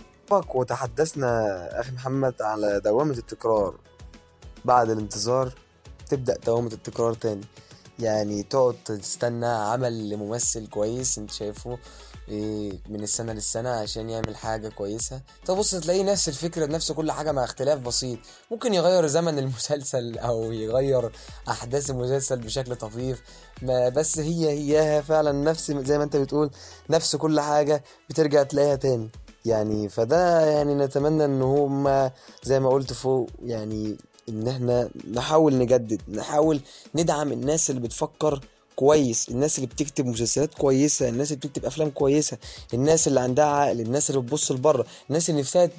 وتحدثنا 0.54 1.68
أخي 1.80 1.92
محمد 1.92 2.34
على 2.42 2.80
دوامة 2.84 3.12
التكرار 3.18 3.74
بعد 4.64 4.90
الانتظار. 4.90 5.52
تبدأ 6.12 6.36
دوامة 6.46 6.72
التكرار 6.72 7.14
تاني. 7.14 7.44
يعني 7.98 8.42
تقعد 8.42 8.76
تستنى 8.84 9.46
عمل 9.46 10.10
لممثل 10.10 10.66
كويس 10.66 11.18
انت 11.18 11.30
شايفه 11.30 11.78
إيه 12.28 12.72
من 12.88 13.02
السنة 13.02 13.32
للسنة 13.32 13.70
عشان 13.70 14.10
يعمل 14.10 14.36
حاجة 14.36 14.68
كويسة. 14.68 15.20
تبص 15.44 15.74
تلاقي 15.74 16.02
نفس 16.02 16.28
الفكرة 16.28 16.66
نفس 16.66 16.92
كل 16.92 17.12
حاجة 17.12 17.32
مع 17.32 17.44
اختلاف 17.44 17.78
بسيط. 17.78 18.18
ممكن 18.50 18.74
يغير 18.74 19.06
زمن 19.06 19.38
المسلسل 19.38 20.18
أو 20.28 20.52
يغير 20.52 21.12
أحداث 21.48 21.90
المسلسل 21.90 22.38
بشكل 22.38 22.76
طفيف. 22.76 23.22
ما 23.62 23.88
بس 23.88 24.18
هي 24.18 24.50
هياها 24.50 25.00
فعلا 25.00 25.32
نفس 25.32 25.70
زي 25.70 25.98
ما 25.98 26.04
انت 26.04 26.16
بتقول 26.16 26.50
نفس 26.90 27.16
كل 27.16 27.40
حاجة 27.40 27.84
بترجع 28.10 28.42
تلاقيها 28.42 28.76
تاني. 28.76 29.10
يعني 29.44 29.88
فده 29.88 30.40
يعني 30.40 30.74
نتمنى 30.74 31.24
إن 31.24 31.42
هما 31.42 32.10
زي 32.42 32.60
ما 32.60 32.68
قلت 32.68 32.92
فوق 32.92 33.30
يعني 33.42 33.96
إن 34.28 34.48
إحنا 34.48 34.90
نحاول 35.12 35.58
نجدد 35.58 36.02
نحاول 36.08 36.60
ندعم 36.94 37.32
الناس 37.32 37.70
اللي 37.70 37.80
بتفكر 37.80 38.40
كويس 38.76 39.28
الناس 39.28 39.58
اللي 39.58 39.66
بتكتب 39.66 40.06
مسلسلات 40.06 40.54
كويسة 40.54 41.08
الناس 41.08 41.32
اللي 41.32 41.40
بتكتب 41.40 41.64
أفلام 41.64 41.90
كويسة 41.90 42.38
الناس 42.74 43.08
اللي 43.08 43.20
عندها 43.20 43.44
عقل 43.44 43.80
الناس 43.80 44.10
اللي 44.10 44.20
بتبص 44.22 44.52
لبره 44.52 44.86
الناس 45.08 45.30
اللي 45.30 45.40
نفسها. 45.40 45.70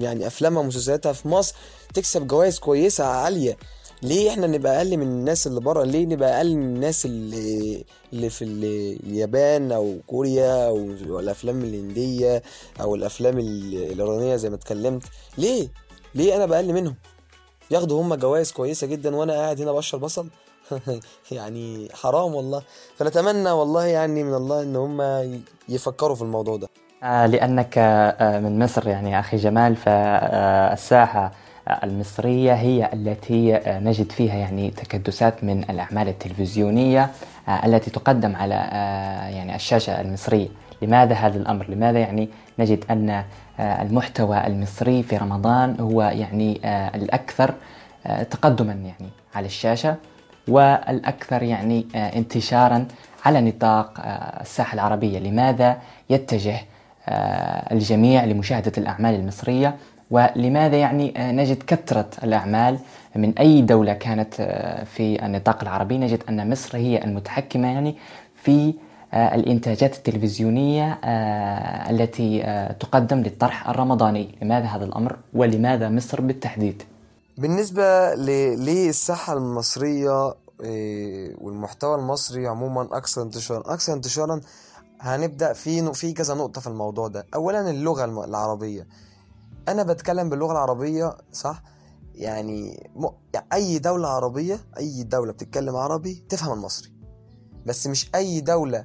يعني 0.00 0.26
أفلامها 0.26 0.60
ومسلسلاتها 0.62 1.12
في 1.12 1.28
مصر 1.28 1.54
تكسب 1.94 2.26
جوائز 2.26 2.58
كويسة 2.58 3.04
عالية. 3.04 3.56
ليه 4.02 4.30
إحنا 4.30 4.46
نبقى 4.46 4.76
أقل 4.78 4.96
من 4.96 5.02
الناس 5.06 5.46
اللي 5.46 5.60
بره؟ 5.60 5.84
ليه 5.84 6.06
نبقى 6.06 6.36
أقل 6.36 6.56
من 6.56 6.62
الناس 6.76 7.06
اللي 7.06 7.84
اللي 8.12 8.30
في 8.30 8.44
ال- 8.44 8.98
اليابان 9.06 9.72
أو 9.72 9.96
كوريا 10.06 10.66
أو 10.66 10.76
الأفلام 11.20 11.64
الهندية 11.64 12.42
أو 12.80 12.94
الأفلام 12.94 13.38
ال- 13.38 13.74
الإيرانية 13.92 14.36
زي 14.36 14.50
ما 14.50 14.56
اتكلمت؟ 14.56 15.02
ليه؟ 15.38 15.68
ليه 16.14 16.36
أنا 16.36 16.46
بقل 16.46 16.72
منهم؟ 16.72 16.94
ياخدوا 17.70 18.02
هم 18.02 18.14
جوائز 18.14 18.52
كويسة 18.52 18.86
جدا 18.86 19.16
وأنا 19.16 19.32
قاعد 19.32 19.60
هنا 19.60 19.72
بشرب 19.72 20.00
بصل؟ 20.00 20.28
يعني 21.30 21.88
حرام 21.94 22.34
والله. 22.34 22.62
فنتمنى 22.96 23.50
والله 23.50 23.84
يعني 23.84 24.22
من 24.22 24.34
الله 24.34 24.62
إن 24.62 24.76
هم 24.76 25.02
يفكروا 25.68 26.16
في 26.16 26.22
الموضوع 26.22 26.56
ده. 26.56 26.68
آه، 27.02 27.26
لأنك 27.26 27.74
آه، 27.78 28.40
من 28.40 28.58
مصر 28.58 28.88
يعني 28.88 29.20
أخي 29.20 29.36
جمال 29.36 29.76
فالساحة 29.76 31.32
المصرية 31.84 32.52
هي 32.52 32.90
التي 32.92 33.56
آه، 33.56 33.78
نجد 33.78 34.12
فيها 34.12 34.34
يعني 34.34 34.70
تكدسات 34.70 35.44
من 35.44 35.70
الأعمال 35.70 36.08
التلفزيونية 36.08 37.10
آه، 37.48 37.66
التي 37.66 37.90
تقدم 37.90 38.36
على 38.36 38.54
آه، 38.54 39.28
يعني 39.28 39.56
الشاشة 39.56 40.00
المصرية. 40.00 40.48
لماذا 40.82 41.14
هذا 41.14 41.36
الأمر؟ 41.36 41.70
لماذا 41.70 41.98
يعني 41.98 42.28
نجد 42.58 42.84
أن 42.90 43.10
آه، 43.10 43.24
المحتوى 43.60 44.46
المصري 44.46 45.02
في 45.02 45.16
رمضان 45.16 45.76
هو 45.80 46.02
يعني 46.02 46.60
آه، 46.64 46.96
الأكثر 46.96 47.54
آه، 48.06 48.22
تقدما 48.22 48.72
يعني 48.72 49.10
على 49.34 49.46
الشاشة 49.46 49.96
والأكثر 50.48 51.42
يعني 51.42 51.86
آه، 51.94 52.16
انتشارا 52.16 52.86
على 53.24 53.40
نطاق 53.40 54.00
آه، 54.00 54.40
الساحة 54.42 54.74
العربية. 54.74 55.18
لماذا 55.18 55.76
يتجه 56.10 56.60
آه، 57.08 57.72
الجميع 57.74 58.24
لمشاهدة 58.24 58.72
الأعمال 58.78 59.14
المصرية؟ 59.14 59.76
ولماذا 60.10 60.76
يعني 60.76 61.14
آه، 61.16 61.32
نجد 61.32 61.62
كثرة 61.62 62.06
الأعمال 62.24 62.78
من 63.16 63.38
أي 63.38 63.62
دولة 63.62 63.92
كانت 63.92 64.34
آه، 64.40 64.84
في 64.84 65.26
النطاق 65.26 65.62
العربي؟ 65.62 65.98
نجد 65.98 66.22
أن 66.28 66.50
مصر 66.50 66.78
هي 66.78 67.04
المتحكمة 67.04 67.68
يعني 67.68 67.94
في 68.34 68.68
آه، 68.68 68.72
الإنتاجات 69.14 69.96
التلفزيونية 69.96 70.92
آه، 71.04 71.90
التي 71.90 72.44
آه، 72.44 72.72
تقدم 72.72 73.18
للطرح 73.18 73.68
الرمضاني. 73.68 74.38
لماذا 74.42 74.66
هذا 74.66 74.84
الأمر؟ 74.84 75.18
ولماذا 75.34 75.88
مصر 75.88 76.20
بالتحديد؟ 76.20 76.82
بالنسبة 77.38 78.14
ل- 78.14 78.58
للساحة 78.64 79.32
المصرية 79.32 80.34
والمحتوى 81.40 81.94
المصري 81.94 82.46
عموما 82.46 82.82
أكثر 82.92 83.22
انتشارا 83.22 83.74
أكثر 83.74 83.92
انتشارا 83.92 84.40
هنبدأ 85.00 85.52
في 85.52 85.92
في 85.92 86.12
كذا 86.12 86.34
نقطة 86.34 86.60
في 86.60 86.66
الموضوع 86.66 87.08
ده. 87.08 87.26
أولا 87.34 87.70
اللغة 87.70 88.04
العربية. 88.24 88.86
أنا 89.68 89.82
بتكلم 89.82 90.30
باللغة 90.30 90.52
العربية 90.52 91.16
صح؟ 91.32 91.62
يعني 92.14 92.88
م... 92.96 93.06
يعني 93.34 93.46
أي 93.52 93.78
دولة 93.78 94.08
عربية 94.08 94.58
أي 94.78 95.02
دولة 95.02 95.32
بتتكلم 95.32 95.76
عربي 95.76 96.24
تفهم 96.28 96.52
المصري. 96.52 96.92
بس 97.66 97.86
مش 97.86 98.10
أي 98.14 98.40
دولة 98.40 98.84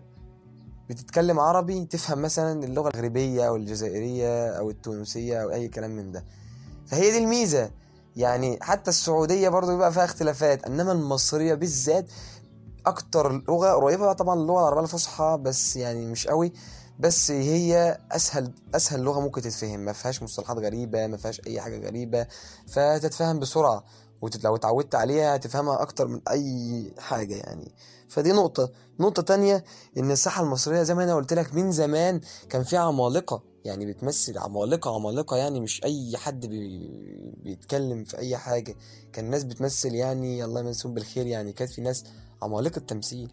بتتكلم 0.90 1.40
عربي 1.40 1.86
تفهم 1.86 2.22
مثلا 2.22 2.64
اللغة 2.64 2.90
المغربية 2.90 3.48
أو 3.48 3.56
الجزائرية 3.56 4.50
أو 4.50 4.70
التونسية 4.70 5.44
أو 5.44 5.52
أي 5.52 5.68
كلام 5.68 5.92
من 5.92 6.12
ده. 6.12 6.26
فهي 6.88 7.12
دي 7.12 7.18
الميزة. 7.18 7.72
يعني 8.16 8.60
حتى 8.62 8.90
السعودية 8.90 9.50
برضو 9.50 9.72
بيبقى 9.72 9.94
فيها 9.94 10.06
اختلافات 10.06 10.66
إنما 10.66 10.92
المصرية 10.92 11.54
بالذات 11.54 12.06
أكتر 12.86 13.32
لغة 13.48 13.72
قريبة 13.74 14.14
طبعا 14.14 14.36
اللغة 14.36 14.60
العربية 14.60 14.82
الفصحى 14.84 15.38
بس 15.42 15.76
يعني 15.76 16.06
مش 16.06 16.28
قوي. 16.28 16.54
بس 17.00 17.32
هي 17.32 18.00
أسهل 18.12 18.52
أسهل 18.76 19.00
لغة 19.02 19.20
ممكن 19.20 19.42
تتفهم. 19.42 19.80
ما 19.80 19.94
فيهاش 19.94 20.24
مصطلحات 20.24 20.58
غريبة 20.58 21.08
ما 21.08 21.18
فيهاش 21.18 21.42
أي 21.48 21.62
حاجة 21.62 21.88
غريبة 21.88 22.28
فتتفهم 22.68 23.40
بسرعة. 23.40 23.84
ولو 24.24 24.56
اتعودت 24.56 24.96
عليها 24.96 25.36
هتفهمها 25.36 25.82
أكتر 25.82 26.08
من 26.08 26.22
أي 26.30 26.94
حاجة 27.00 27.36
يعني. 27.36 27.72
فدي 28.10 28.32
نقطة. 28.32 28.72
نقطة 29.00 29.22
تانية 29.22 29.64
إن 29.98 30.12
الساحة 30.12 30.44
المصرية 30.44 30.84
زي 30.84 30.96
ما 30.96 31.04
أنا 31.04 31.16
قلت 31.16 31.34
لك 31.34 31.54
من 31.54 31.72
زمان 31.72 32.22
كان 32.50 32.64
في 32.64 32.78
عمالقة. 32.78 33.44
يعني 33.66 33.86
بتمثل 33.86 34.38
عمالقة 34.38 34.96
عمالقة 34.96 35.38
يعني 35.38 35.60
مش 35.60 35.84
أي 35.84 36.18
حد 36.18 36.46
بي... 36.46 36.90
بيتكلم 37.44 38.04
في 38.04 38.18
أي 38.18 38.38
حاجة. 38.38 38.76
كان 39.14 39.30
ناس 39.30 39.44
بتمثل 39.44 39.96
يعني 39.96 40.44
الله 40.44 40.60
يمسهم 40.60 40.94
بالخير 40.94 41.28
يعني 41.28 41.54
كانت 41.54 41.72
في 41.72 41.82
ناس 41.82 42.04
عمالقة 42.42 42.80
تمثيل 42.80 43.32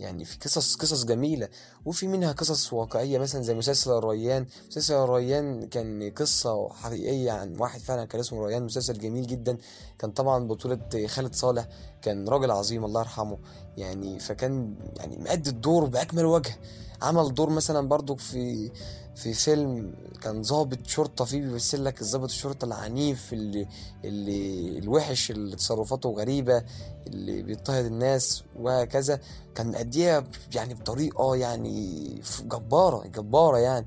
يعني 0.00 0.24
في 0.24 0.38
قصص 0.38 0.76
قصص 0.76 1.04
جميلة. 1.04 1.48
وفي 1.84 2.06
منها 2.06 2.32
قصص 2.32 2.72
واقعية 2.72 3.18
مثلا 3.18 3.42
زي 3.42 3.54
مسلسل 3.54 3.90
الريان. 3.90 4.46
مسلسل 4.68 4.94
الريان 4.94 5.66
كان 5.68 6.10
قصة 6.10 6.68
حقيقية 6.68 7.30
عن 7.30 7.56
واحد 7.58 7.80
فعلا 7.80 8.04
كان 8.04 8.20
اسمه 8.20 8.46
ريان 8.46 8.62
مسلسل 8.62 8.98
جميل 8.98 9.26
جدا. 9.26 9.58
كان 9.98 10.10
طبعا 10.10 10.46
بطولة 10.46 11.06
خالد 11.06 11.34
صالح. 11.34 11.68
كان 12.02 12.28
راجل 12.28 12.50
عظيم 12.50 12.84
الله 12.84 13.00
يرحمه. 13.00 13.38
يعني 13.76 14.18
فكان 14.18 14.74
يعني 14.96 15.16
مأدي 15.16 15.50
الدور 15.50 15.84
بأكمل 15.84 16.24
وجه. 16.24 16.56
عمل 17.02 17.34
دور 17.34 17.50
مثلا 17.50 17.88
برضو 17.88 18.14
في 18.16 18.70
في 19.16 19.34
فيلم 19.34 19.94
كان 20.22 20.42
ضابط 20.42 20.86
شرطة 20.86 21.24
فيه 21.24 21.40
بيمثل 21.40 21.84
لك 21.84 22.00
الضابط 22.02 22.28
الشرطة 22.28 22.64
العنيف 22.64 23.32
اللي 23.32 23.68
اللي 24.04 24.78
الوحش 24.78 25.30
اللي 25.30 25.56
تصرفاته 25.56 26.08
غريبة 26.10 26.64
اللي 27.06 27.42
بيضطهد 27.42 27.84
الناس 27.84 28.42
وهكذا. 28.56 29.20
كان 29.54 29.70
مأديها 29.70 30.24
يعني 30.54 30.74
بطريقة 30.74 31.36
يعني 31.36 32.22
جبارة 32.44 33.06
جبارة 33.06 33.58
يعني. 33.58 33.86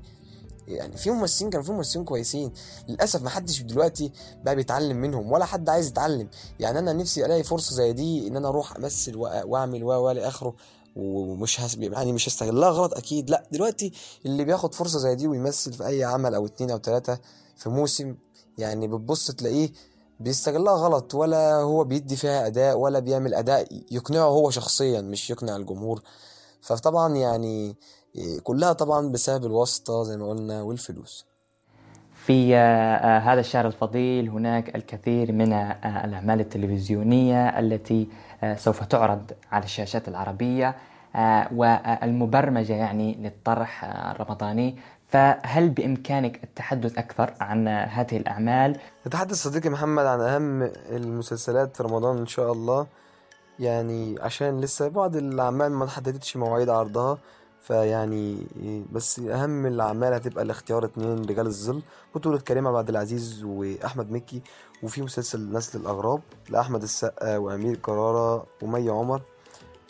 يعني 0.68 0.96
في 0.96 1.10
ممثلين 1.10 1.50
كانوا 1.50 1.66
في 1.66 1.72
ممثلين 1.72 2.04
كويسين. 2.04 2.52
للأسف 2.88 3.22
ما 3.22 3.30
حدش 3.30 3.62
دلوقتي 3.62 4.12
بقى 4.44 4.56
بيتعلم 4.56 4.96
منهم 4.96 5.32
ولا 5.32 5.44
حد 5.44 5.68
عايز 5.68 5.88
يتعلم. 5.88 6.28
يعني 6.60 6.78
أنا 6.78 6.92
نفسي 6.92 7.26
ألاقي 7.26 7.42
فرصة 7.42 7.74
زي 7.74 7.92
دي 7.92 8.28
إن 8.28 8.36
أنا 8.36 8.48
أروح 8.48 8.76
أمثل 8.76 9.16
وأعمل 9.16 9.84
و 9.84 9.88
و 9.92 10.10
لاخره 10.10 10.54
ومش 10.96 11.60
هس... 11.60 11.76
يعني 11.76 12.12
مش 12.12 12.28
هستغلها 12.28 12.70
غلط 12.70 12.94
أكيد 12.94 13.30
لأ. 13.30 13.42
دلوقتي 13.52 13.92
اللي 14.26 14.44
بياخد 14.44 14.74
فرصة 14.74 14.98
زي 14.98 15.14
دي 15.14 15.26
ويمثل 15.26 15.72
في 15.72 15.86
أي 15.86 16.04
عمل 16.04 16.34
أو 16.34 16.46
اتنين 16.46 16.70
أو 16.70 16.78
تلاتة 16.78 17.18
في 17.56 17.68
موسم 17.68 18.14
يعني 18.58 18.88
بتبص 18.88 19.30
تلاقيه 19.30 19.70
بيستغلها 20.20 20.74
غلط 20.74 21.14
ولا 21.14 21.54
هو 21.54 21.84
بيدي 21.84 22.16
فيها 22.16 22.46
أداء 22.46 22.78
ولا 22.78 22.98
بيعمل 22.98 23.34
أداء 23.34 23.68
يقنعه 23.90 24.28
هو 24.28 24.50
شخصيا 24.50 25.00
مش 25.00 25.30
يقنع 25.30 25.56
الجمهور. 25.56 26.02
فطبعا 26.60 27.14
يعني 27.16 27.76
كلها 28.42 28.72
طبعا 28.72 29.08
بسبب 29.08 29.44
الواسطة 29.46 30.02
زي 30.02 30.16
ما 30.16 30.28
قلنا 30.28 30.62
والفلوس. 30.62 31.24
في 32.26 32.56
آه، 32.56 32.58
آه، 32.58 33.18
هذا 33.18 33.40
الشهر 33.40 33.66
الفضيل 33.66 34.28
هناك 34.28 34.76
الكثير 34.76 35.32
من 35.32 35.52
آه، 35.52 36.04
الأعمال 36.04 36.40
التلفزيونية 36.40 37.58
التي 37.58 38.08
سوف 38.56 38.84
تعرض 38.84 39.32
على 39.52 39.64
الشاشات 39.64 40.08
العربية 40.08 40.76
آه، 41.16 41.48
والمبرمجة 41.54 42.72
يعني 42.72 43.14
للطرح 43.14 43.84
آه، 43.84 44.12
الرمضاني. 44.12 44.76
فهل 45.08 45.68
بإمكانك 45.68 46.44
التحدث 46.44 46.98
أكثر 46.98 47.34
عن 47.40 47.68
آه، 47.68 47.84
هذه 47.84 48.16
الأعمال؟ 48.16 48.76
نتحدث 49.06 49.34
صديقي 49.34 49.68
محمد 49.68 50.06
عن 50.06 50.20
أهم 50.20 50.62
المسلسلات 50.90 51.76
في 51.76 51.82
رمضان 51.82 52.18
إن 52.18 52.26
شاء 52.26 52.52
الله. 52.52 52.86
يعني 53.58 54.16
عشان 54.20 54.60
لسه 54.60 54.88
بعض 54.88 55.16
الأعمال 55.16 55.72
ما 55.72 55.86
تحددتش 55.86 56.36
مواعيد 56.36 56.68
عرضها. 56.68 57.18
فيعني 57.62 58.46
بس 58.92 59.18
أهم 59.18 59.66
الأعمال 59.66 60.12
هتبقى 60.14 60.42
الاختيار 60.44 60.84
اتنين 60.84 61.24
رجال 61.24 61.46
الظل 61.46 61.82
بطولة 62.14 62.38
كريم 62.38 62.66
عبد 62.66 62.88
العزيز 62.88 63.44
وأحمد 63.44 64.10
مكي 64.10 64.42
وفي 64.82 65.02
مسلسل 65.02 65.52
نسل 65.52 65.80
الأغراب 65.80 66.20
لأحمد 66.48 66.82
السقا 66.82 67.36
وأمير 67.36 67.76
كرارة 67.76 68.46
ومي 68.62 68.90
عمر 68.90 69.22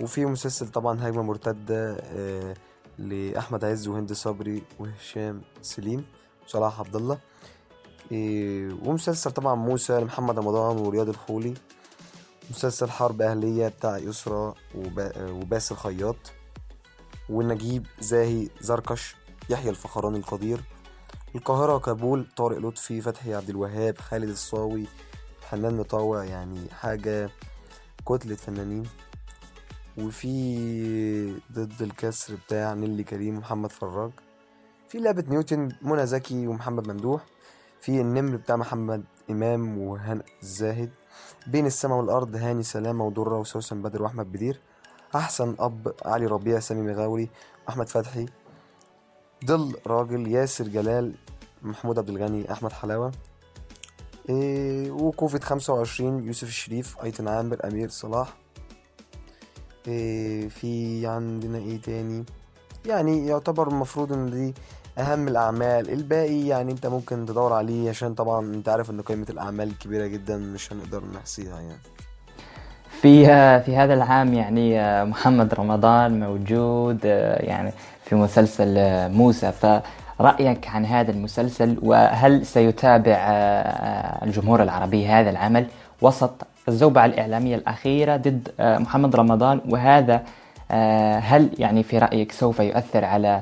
وفي 0.00 0.26
مسلسل 0.26 0.68
طبعا 0.68 1.09
هجمة 1.09 1.22
مرتدة 1.22 1.96
آه، 2.00 2.54
لأحمد 2.98 3.64
عز 3.64 3.88
وهند 3.88 4.12
صبري 4.12 4.62
وهشام 4.78 5.42
سليم 5.62 6.04
وصلاح 6.46 6.80
عبد 6.80 6.96
الله. 6.96 7.18
إيه، 8.12 8.72
ومسلسل 8.87 9.30
طبعا 9.30 9.54
موسى 9.54 10.00
لمحمد 10.00 10.38
رمضان 10.38 10.76
ورياض 10.78 11.09
الخولي. 11.09 11.54
مسلسل 12.50 12.90
حرب 12.90 13.22
أهلية 13.22 13.68
بتاع 13.68 14.00
وبا- 14.74 15.30
وباسل 15.30 15.76
خياط. 15.76 16.16
ونجيب 17.30 17.86
زاهي 18.00 18.48
زركش 18.60 19.16
يحيى 19.50 19.70
الفخراني 19.70 20.18
القدير 20.18 20.60
القاهرة 21.34 21.78
كابول 21.78 22.26
طارق 22.36 22.58
لطفي 22.58 23.00
فتحي 23.00 23.34
عبد 23.34 23.50
الوهاب 23.50 23.98
خالد 23.98 24.28
الصاوي 24.28 24.86
حنان 25.50 25.76
مطاوع 25.76 26.24
يعني 26.24 26.60
حاجة 26.80 27.30
كتلة 28.08 28.34
فنانين 28.34 28.86
وفي 29.98 31.34
ضد 31.52 31.82
الكسر 31.82 32.34
بتاع 32.34 32.74
نيلي 32.74 33.04
كريم 33.04 33.36
ومحمد 33.36 33.72
فراج. 33.72 34.10
في 34.88 34.98
لعبة 34.98 35.24
نيوتن 35.28 35.68
منى 35.82 36.06
زكي 36.06 36.46
ومحمد 36.46 36.88
ممدوح. 36.88 37.24
في 37.80 38.00
النمر 38.00 38.36
بتاع 38.36 38.56
محمد 38.56 39.04
إمام 39.30 39.78
وهنا 39.78 40.22
الزاهد 40.42 40.90
بين 41.46 41.66
السماء 41.66 41.98
والأرض 41.98 42.36
هاني 42.36 42.62
سلامة 42.62 43.04
ودرة 43.06 43.38
وسوسن 43.38 43.82
بدر 43.82 44.02
وأحمد 44.02 44.32
بدير. 44.32 44.60
أحسن 45.14 45.57
أب 45.59 45.94
علي 46.05 46.27
ربيع 46.27 46.59
سامي 46.59 46.92
مغاوري 46.92 47.29
أحمد 47.68 47.88
فتحي 47.88 48.27
ظل 49.46 49.77
راجل 49.87 50.29
ياسر 50.29 50.68
جلال 50.68 51.14
محمود 51.62 51.99
عبد 51.99 52.09
الغني 52.09 52.53
أحمد 52.53 52.73
حلاوة 52.73 53.12
إيه 54.29 54.90
وكوفيد 54.90 55.44
25 55.44 56.25
يوسف 56.25 56.49
الشريف 56.49 56.96
أيتن 57.03 57.29
عامر 57.29 57.59
أمير 57.64 57.88
صلاح 57.88 58.37
إيه 59.88 60.49
في 60.49 61.07
عندنا 61.07 61.59
إيه 61.59 61.81
تاني؟ 61.81 62.25
يعني 62.87 63.27
يعتبر 63.27 63.68
المفروض 63.68 64.12
إن 64.12 64.31
دي 64.31 64.55
أهم 64.99 65.29
الأعمال. 65.29 65.90
الباقي 65.90 66.46
يعني 66.46 66.73
أنت 66.73 66.87
ممكن 66.87 67.27
تدور 67.27 67.53
عليه 67.53 67.88
عشان 67.90 68.14
طبعا 68.14 68.55
أنت 68.55 68.68
عارف 68.68 68.90
إن 68.90 69.01
قائمة 69.03 69.27
الأعمال 69.31 69.79
كبيرة 69.79 70.07
جدا 70.07 70.37
مش 70.37 70.73
هنقدر 70.73 71.05
نحصيها 71.05 71.61
يعني. 71.61 71.81
في 73.00 73.24
في 73.60 73.76
هذا 73.76 73.94
العام 73.94 74.34
يعني 74.34 75.04
محمد 75.04 75.54
رمضان 75.54 76.20
موجود 76.20 77.04
يعني 77.40 77.72
في 78.04 78.14
مسلسل 78.14 78.74
موسى. 79.10 79.52
فرأيك 79.52 80.68
عن 80.68 80.86
هذا 80.86 81.10
المسلسل 81.10 81.78
وهل 81.82 82.46
سيتابع 82.46 83.16
الجمهور 84.22 84.62
العربي 84.62 85.06
هذا 85.06 85.30
العمل 85.30 85.66
وسط 86.02 86.46
الزوبعة 86.68 87.06
الإعلامية 87.06 87.56
الأخيرة 87.56 88.16
ضد 88.16 88.48
محمد 88.60 89.16
رمضان؟ 89.16 89.60
وهذا 89.68 90.22
هل 91.20 91.50
يعني 91.58 91.82
في 91.82 91.98
رأيك 91.98 92.32
سوف 92.32 92.60
يؤثر 92.60 93.04
على 93.04 93.40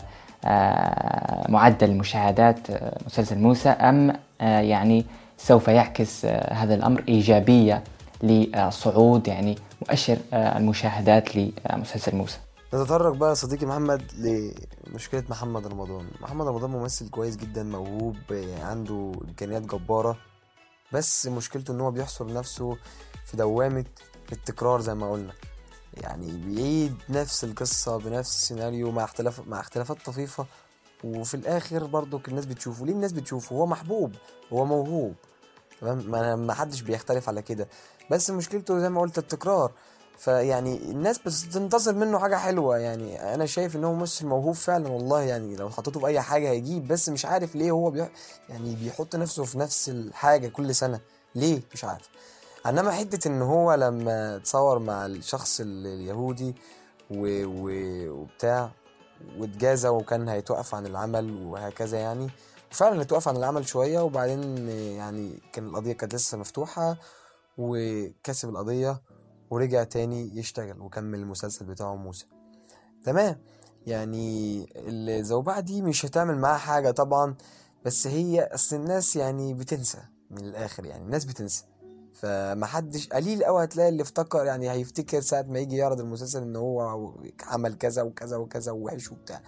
معدل 1.48 1.94
مشاهدات 1.94 2.58
مسلسل 3.06 3.38
موسى؟ 3.38 3.68
أم 3.68 4.12
يعني 4.40 5.04
سوف 5.38 5.68
يعكس 5.68 6.26
هذا 6.50 6.74
الأمر 6.74 7.02
إيجابية 7.08 7.82
لصعود 8.22 9.28
يعني 9.28 9.58
مؤشر 9.88 10.18
المشاهدات 10.32 11.36
لمسلسل 11.36 12.16
موسى. 12.16 12.38
نتطرق 12.74 13.14
بقى 13.14 13.34
صديقي 13.34 13.66
محمد 13.66 14.02
لمشكلة 14.86 15.24
محمد 15.28 15.66
رمضان. 15.66 16.10
محمد 16.20 16.46
رمضان 16.46 16.70
ممثل 16.70 17.08
كويس 17.10 17.36
جدا 17.36 17.62
موهوب 17.62 18.16
عنده 18.62 19.12
إمكانيات 19.28 19.62
جبارة 19.62 20.16
بس 20.92 21.26
مشكلته 21.26 21.72
إن 21.72 21.80
هو 21.80 21.90
بيحصر 21.90 22.32
نفسه 22.32 22.76
في 23.24 23.36
دوامة 23.36 23.84
التكرار 24.32 24.80
زي 24.80 24.94
ما 24.94 25.12
قلنا. 25.12 25.32
يعني 25.94 26.32
بيعيد 26.32 26.94
نفس 27.08 27.44
القصة 27.44 27.98
بنفس 27.98 28.36
السيناريو 28.36 28.90
مع 28.90 29.04
اختلاف 29.04 29.48
مع 29.48 29.60
اختلافات 29.60 29.96
طفيفة 30.06 30.46
وفي 31.04 31.34
الآخر 31.34 31.84
برضو 31.84 32.20
الناس 32.28 32.46
بتشوفه. 32.46 32.86
ليه 32.86 32.92
الناس 32.92 33.12
بتشوفه؟ 33.12 33.56
هو 33.56 33.66
محبوب 33.66 34.14
هو 34.52 34.64
موهوب 34.64 35.14
تمام؟ 35.80 36.46
ما 36.46 36.54
حدش 36.54 36.80
بيختلف 36.80 37.28
على 37.28 37.42
كده. 37.42 37.68
بس 38.10 38.30
مشكلته 38.30 38.78
زي 38.78 38.88
ما 38.88 39.00
قلت 39.00 39.18
التكرار. 39.18 39.72
فيعني 40.18 40.76
الناس 40.76 41.18
بتنتظر 41.18 41.94
منه 41.94 42.18
حاجة 42.18 42.36
حلوة. 42.36 42.78
يعني 42.78 43.34
أنا 43.34 43.46
شايف 43.46 43.76
إن 43.76 43.84
هو 43.84 43.94
ممثل 43.94 44.26
موهوب 44.26 44.54
فعلا 44.54 44.88
والله. 44.88 45.22
يعني 45.22 45.56
لو 45.56 45.70
حطيته 45.70 46.00
في 46.00 46.06
أي 46.06 46.20
حاجة 46.20 46.50
هيجيب. 46.50 46.88
بس 46.88 47.08
مش 47.08 47.26
عارف 47.26 47.56
ليه 47.56 47.70
هو 47.70 47.90
بي... 47.90 48.08
يعني 48.48 48.74
بيحط 48.74 49.16
نفسه 49.16 49.44
في 49.44 49.58
نفس 49.58 49.88
الحاجة 49.88 50.48
كل 50.48 50.74
سنة. 50.74 51.00
ليه؟ 51.34 51.62
مش 51.72 51.84
عارف. 51.84 52.08
إنما 52.66 52.90
حتة 52.90 53.28
إن 53.28 53.42
هو 53.42 53.74
لما 53.74 54.36
اتصور 54.36 54.78
مع 54.78 55.06
الشخص 55.06 55.60
اليهودي 55.60 56.54
و... 57.10 57.44
و... 57.44 57.70
وبتاع 58.10 58.70
واتجازى 59.38 59.88
وكان 59.88 60.28
هيتوقف 60.28 60.74
عن 60.74 60.86
العمل 60.86 61.46
وهكذا 61.46 61.98
يعني. 61.98 62.30
فعلا 62.70 63.02
اتوقف 63.02 63.28
عن 63.28 63.36
العمل 63.36 63.68
شوية. 63.68 64.00
وبعدين 64.00 64.68
يعني 64.68 65.38
كان 65.52 65.66
القضية 65.66 65.92
كانت 65.92 66.14
لسه 66.14 66.38
مفتوحة. 66.38 66.96
وكسب 67.58 68.48
القضية 68.48 69.02
ورجع 69.50 69.84
تاني 69.84 70.38
يشتغل 70.38 70.80
وكمل 70.80 71.18
المسلسل 71.18 71.64
بتاعه 71.66 71.94
موسى. 71.96 72.26
تمام؟ 73.04 73.40
يعني 73.86 74.66
الزوبعة 74.76 75.60
دي 75.60 75.82
مش 75.82 76.06
هتعمل 76.06 76.38
معاها 76.38 76.58
حاجة 76.58 76.90
طبعا 76.90 77.34
بس 77.84 78.06
هي 78.06 78.44
أصل 78.54 78.76
الناس 78.76 79.16
يعني 79.16 79.54
بتنسى 79.54 79.98
من 80.30 80.44
الآخر 80.44 80.86
يعني 80.86 81.04
الناس 81.04 81.24
بتنسى. 81.24 81.64
فمحدش 82.14 83.08
قليل 83.08 83.44
قوي 83.44 83.64
هتلاقي 83.64 83.88
اللي 83.88 84.02
افتكر 84.02 84.44
يعني 84.44 84.70
هيفتكر 84.70 85.20
ساعة 85.20 85.42
ما 85.42 85.58
يجي 85.58 85.76
يعرض 85.76 86.00
المسلسل 86.00 86.42
إن 86.42 86.56
هو 86.56 86.80
عمل 87.42 87.74
كذا 87.74 88.02
وكذا 88.02 88.36
وكذا 88.36 88.72
ووحش 88.72 89.12
وبتاع. 89.12 89.42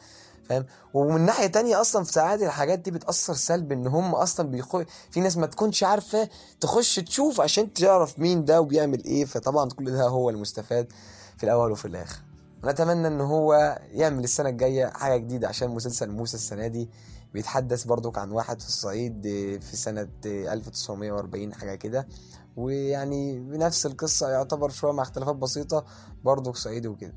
فاهم؟ 0.50 0.66
ومن 0.94 1.20
ناحية 1.20 1.46
تانية 1.46 1.80
أصلا 1.80 2.04
في 2.04 2.12
ساعات 2.12 2.42
الحاجات 2.42 2.78
دي 2.78 2.90
بتأثر 2.90 3.34
سلب 3.34 3.72
إن 3.72 3.86
هم 3.86 4.14
أصلا 4.14 4.48
بيخو 4.48 4.84
في 5.10 5.20
ناس 5.20 5.36
ما 5.36 5.46
تكونش 5.46 5.82
عارفة 5.84 6.28
تخش 6.60 6.96
تشوف 6.96 7.40
عشان 7.40 7.72
تعرف 7.72 8.18
مين 8.18 8.44
ده 8.44 8.60
وبيعمل 8.60 9.04
إيه 9.04 9.24
فطبعا 9.24 9.68
كل 9.70 9.90
ده 9.92 10.06
هو 10.06 10.30
المستفاد 10.30 10.92
في 11.36 11.44
الأول 11.44 11.72
وفي 11.72 11.84
الآخر. 11.84 12.18
نتمنى 12.64 13.08
إن 13.08 13.20
هو 13.20 13.78
يعمل 13.92 14.24
السنة 14.24 14.48
الجاية 14.48 14.86
حاجة 14.86 15.16
جديدة 15.16 15.48
عشان 15.48 15.70
مسلسل 15.70 16.10
موسى 16.10 16.36
السنة 16.36 16.66
دي 16.66 16.90
بيتحدث 17.34 17.84
برضك 17.84 18.18
عن 18.18 18.30
واحد 18.30 18.60
في 18.60 18.68
الصعيد 18.68 19.22
في 19.62 19.76
سنة 19.76 20.08
1940 20.26 21.54
حاجة 21.54 21.74
كده. 21.74 22.08
ويعني 22.56 23.38
بنفس 23.40 23.86
القصة 23.86 24.28
يعتبر 24.28 24.68
شوية 24.70 24.92
مع 24.92 25.02
اختلافات 25.02 25.36
بسيطة 25.36 25.84
برضه 26.24 26.52
صعيدي 26.52 26.88
وكده. 26.88 27.14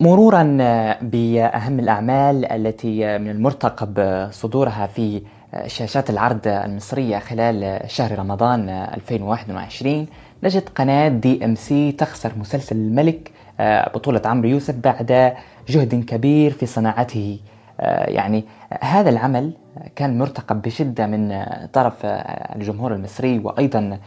مرورا 0.00 0.42
بأهم 1.02 1.78
الأعمال 1.80 2.44
التي 2.44 3.18
من 3.18 3.30
المرتقب 3.30 4.28
صدورها 4.30 4.86
في 4.86 5.22
شاشات 5.66 6.10
العرض 6.10 6.40
المصرية 6.46 7.18
خلال 7.18 7.80
شهر 7.90 8.18
رمضان 8.18 8.68
2021 8.68 10.06
نجد 10.44 10.68
قناة 10.68 11.08
دي 11.08 11.44
إم 11.44 11.54
سي 11.54 11.92
تخسر 11.92 12.32
مسلسل 12.38 12.76
الملك 12.76 13.30
بطولة 13.94 14.20
عمرو 14.24 14.48
يوسف 14.48 14.74
بعد 14.74 15.32
جهد 15.68 16.04
كبير 16.04 16.50
في 16.50 16.66
صناعته. 16.66 17.38
يعني 17.78 18.44
هذا 18.80 19.10
العمل 19.10 19.52
كان 19.96 20.18
مرتقب 20.18 20.62
بشدة 20.62 21.06
من 21.06 21.44
طرف 21.72 21.94
الجمهور 22.56 22.94
المصري 22.94 23.38
وأيضا 23.38 23.98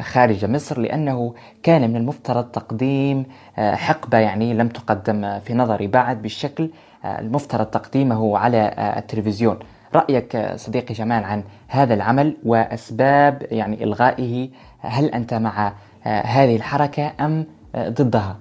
خارج 0.00 0.44
مصر 0.44 0.78
لأنه 0.80 1.34
كان 1.62 1.90
من 1.90 1.96
المفترض 1.96 2.44
تقديم 2.44 3.26
حقبة 3.56 4.18
يعني 4.18 4.54
لم 4.54 4.68
تقدم 4.68 5.38
في 5.38 5.54
نظري 5.54 5.86
بعد 5.86 6.22
بالشكل 6.22 6.70
المفترض 7.04 7.66
تقديمه 7.66 8.38
على 8.38 8.74
التلفزيون 8.98 9.58
رأيك 9.94 10.52
صديقي 10.56 10.94
جمال 10.94 11.24
عن 11.24 11.44
هذا 11.68 11.94
العمل 11.94 12.36
وأسباب 12.44 13.46
يعني 13.50 13.84
إلغائه 13.84 14.48
هل 14.80 15.04
أنت 15.06 15.34
مع 15.34 15.72
هذه 16.04 16.56
الحركة 16.56 17.12
أم 17.20 17.46
ضدها؟ 17.76 18.36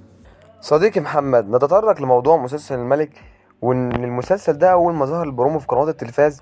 صديقي 0.61 1.01
محمد 1.01 1.49
نتطرق 1.49 2.01
لموضوع 2.01 2.37
مسلسل 2.37 2.75
الملك 2.75 3.09
وإن 3.61 3.91
المسلسل 3.91 4.53
ده 4.53 4.71
أول 4.71 4.93
ما 4.93 5.05
ظهر 5.05 5.23
البرومو 5.23 5.59
في 5.59 5.67
قنوات 5.67 5.89
التلفاز 5.89 6.41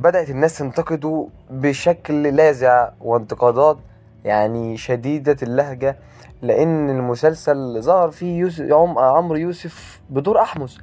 بدأت 0.00 0.30
الناس 0.30 0.58
تنتقده 0.58 1.26
بشكل 1.50 2.22
لاذع 2.22 2.90
وانتقادات 3.00 3.78
يعني 4.24 4.76
شديدة 4.76 5.36
اللهجة 5.42 5.96
لأن 6.42 6.90
المسلسل 6.90 7.82
ظهر 7.82 8.10
فيه 8.10 8.38
يوسف 8.38 8.72
عمرو 8.98 9.36
يوسف 9.36 10.00
بدور 10.10 10.40
أحمس 10.40 10.78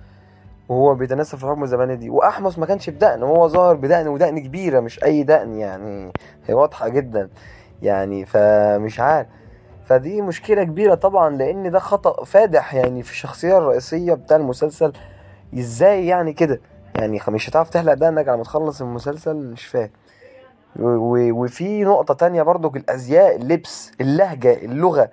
وهو 0.69 0.95
بيتناسب 0.95 1.37
في 1.37 1.43
الحكم 1.43 1.63
الزماني 1.63 1.95
دي. 1.95 2.09
وأحمس 2.09 2.59
ما 2.59 2.65
كانش 2.65 2.89
بدقن 2.89 3.23
هو 3.23 3.47
ظاهر 3.47 3.75
بدقن 3.75 4.07
ودقن 4.07 4.39
كبيرة 4.39 4.79
مش 4.79 5.03
أي 5.03 5.23
دقن 5.23 5.53
يعني 5.53 6.11
هي 6.47 6.53
واضحة 6.53 6.89
جدا 6.89 7.29
يعني 7.81 8.25
فمش 8.25 8.99
عارف. 8.99 9.27
فدي 9.85 10.21
مشكلة 10.21 10.63
كبيرة 10.63 10.95
طبعا 10.95 11.29
لأن 11.29 11.71
ده 11.71 11.79
خطأ 11.79 12.23
فادح 12.23 12.73
يعني 12.75 13.03
في 13.03 13.11
الشخصية 13.11 13.57
الرئيسية 13.57 14.13
بتاع 14.13 14.37
المسلسل. 14.37 14.93
إزاي 15.57 16.07
يعني 16.07 16.33
كده؟ 16.33 16.61
يعني 16.97 17.19
مش 17.27 17.49
هتعرف 17.49 17.69
تحلق 17.69 17.93
دقنك 17.93 18.27
على 18.27 18.37
ما 18.37 18.43
تخلص 18.43 18.81
المسلسل؟ 18.81 19.35
مش 19.35 19.65
فاهم. 19.65 19.89
وفي 20.79 21.83
نقطة 21.83 22.13
تانية 22.13 22.41
برضو 22.41 22.71
الأزياء 22.75 23.35
اللبس 23.35 23.91
اللهجة 24.01 24.53
اللغة. 24.53 25.09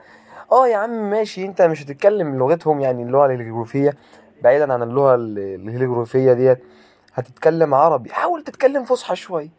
آه 0.53 0.69
يا 0.69 0.77
عم 0.77 1.11
ماشي 1.11 1.45
أنت 1.47 1.63
مش 1.63 1.83
هتتكلم 1.83 2.39
لغتهم 2.39 2.81
يعني 2.81 3.03
اللغة 3.03 3.27
الهيروغليفية 3.27 3.95
بعيدا 4.43 4.73
عن 4.73 4.83
اللغة 4.83 5.15
الهيروغليفية 5.15 6.33
ديت. 6.33 6.59
هتتكلم 7.15 7.75
عربي 7.75 8.11
حاول 8.11 8.45
تتكلم 8.45 8.85
فصحى 8.85 9.17
شوية 9.17 9.51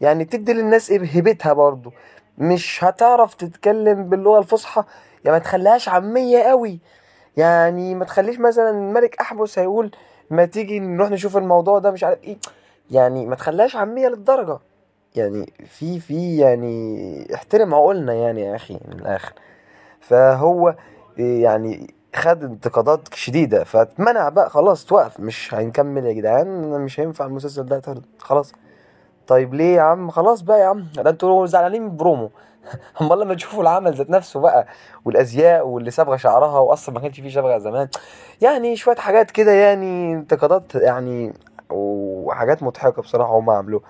يعني 0.00 0.24
تدي 0.24 0.52
للناس 0.52 0.92
هيبتها 0.92 1.52
برضو. 1.52 1.92
مش 2.38 2.84
هتعرف 2.84 3.34
تتكلم 3.34 4.08
باللغة 4.08 4.38
الفصحى؟ 4.38 4.84
يعني 5.24 5.36
ما 5.36 5.42
تخليهاش 5.44 5.88
عامية 5.88 6.42
قوي 6.42 6.80
يعني 7.36 7.94
ما 7.94 8.04
تخليش 8.04 8.38
مثلا 8.38 8.70
الملك 8.70 9.16
احمس 9.20 9.58
هيقول 9.58 9.90
ما 10.30 10.44
تيجي 10.44 10.80
نروح 10.80 11.10
نشوف 11.10 11.36
الموضوع 11.36 11.78
ده 11.78 11.90
مش 11.90 12.04
عارف 12.04 12.24
إيه. 12.24 12.36
يعني 12.90 13.26
ما 13.26 13.36
تخليهاش 13.36 13.76
عامية 13.76 14.08
للدرجة. 14.08 14.58
يعني 15.16 15.52
في 15.66 16.00
في 16.00 16.36
يعني 16.38 17.34
احترم 17.34 17.74
عقولنا 17.74 18.12
يعني 18.14 18.42
يا 18.42 18.56
أخي 18.56 18.74
من 18.88 18.98
الآخر. 18.98 19.32
فهو 20.00 20.74
يعني 21.18 21.94
خد 22.16 22.44
انتقادات 22.44 23.14
شديدة 23.14 23.64
فاتمنع 23.64 24.28
بقى 24.28 24.50
خلاص 24.50 24.84
توقف. 24.84 25.20
مش 25.20 25.54
هنكمل 25.54 26.06
يا 26.06 26.12
جدعان 26.12 26.80
مش 26.80 27.00
هينفع 27.00 27.26
المسلسل 27.26 27.66
ده 27.66 27.82
خلاص. 28.18 28.52
طيب 29.30 29.54
ليه 29.54 29.76
يا 29.76 29.82
عم؟ 29.82 30.10
خلاص 30.10 30.40
بقى 30.40 30.60
يا 30.60 30.64
عم 30.64 30.86
ده 30.96 31.10
أنتوا 31.10 31.46
زعلانين 31.46 31.82
من 31.82 31.96
برومو. 31.96 32.30
امال 33.00 33.20
لما 33.20 33.34
تشوفوا 33.34 33.62
العمل 33.62 33.94
ذات 33.94 34.10
نفسه 34.10 34.40
بقى 34.40 34.66
والأزياء 35.04 35.66
واللي 35.66 35.90
صبغه 35.90 36.16
شعرها 36.16 36.58
واصلا 36.58 36.94
ما 36.94 37.00
كانش 37.00 37.20
فيه 37.20 37.30
صبغه 37.30 37.58
زمان. 37.58 37.88
يعني 38.40 38.76
شوية 38.76 38.96
حاجات 38.96 39.30
كده 39.30 39.52
يعني 39.52 40.14
انتقادات 40.14 40.74
يعني 40.74 41.32
وحاجات 41.70 42.62
مضحكة 42.62 43.02
بصراحة 43.02 43.38
هم 43.38 43.50
عملوها. 43.50 43.82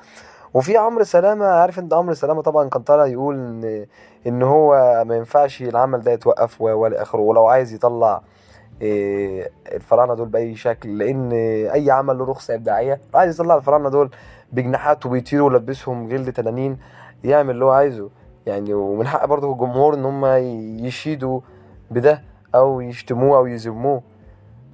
وفي 0.55 0.77
عمرو 0.77 1.05
سلامة 1.05 1.47
عارف 1.47 1.79
انت 1.79 1.93
عمرو 1.95 2.15
سلامة 2.15 2.43
طبعا 2.43 2.69
كان 2.69 2.83
طالع 2.83 3.07
يقول 3.07 3.35
إن 3.35 3.87
إن 4.27 4.43
هو 4.43 5.03
ما 5.07 5.17
ينفعش 5.17 5.63
العمل 5.63 6.01
ده 6.01 6.13
يتوقف 6.13 6.61
ولا 6.61 7.03
آخره 7.03 7.21
ولو 7.21 7.47
عايز 7.47 7.73
يطلع 7.75 8.23
الفراعنة 8.83 10.15
دول 10.15 10.29
بأي 10.29 10.55
شكل 10.55 10.99
لأن 10.99 11.33
أي 11.73 11.91
عمل 11.91 12.19
له 12.19 12.25
رخصة 12.25 12.55
إبداعية 12.55 13.01
عايز 13.15 13.41
يطلع 13.41 13.57
الفراعنة 13.57 13.89
دول 13.89 14.11
بجناحات 14.53 15.07
وبيطيروا 15.07 15.49
ويلبسهم 15.51 16.09
جلد 16.09 16.33
تنانين 16.33 16.79
يعمل 17.25 17.51
اللي 17.55 17.65
هو 17.65 17.71
عايزه. 17.71 18.11
يعني 18.47 18.75
ومن 18.75 19.07
حق 19.07 19.25
برضه 19.25 19.53
الجمهور 19.53 19.95
إن 19.95 20.05
هم 20.05 20.27
يشيدوا 20.87 21.41
بده 21.91 22.23
أو 22.55 22.81
يشتموه 22.81 23.39
أو 23.39 23.47
يذموه. 23.47 24.03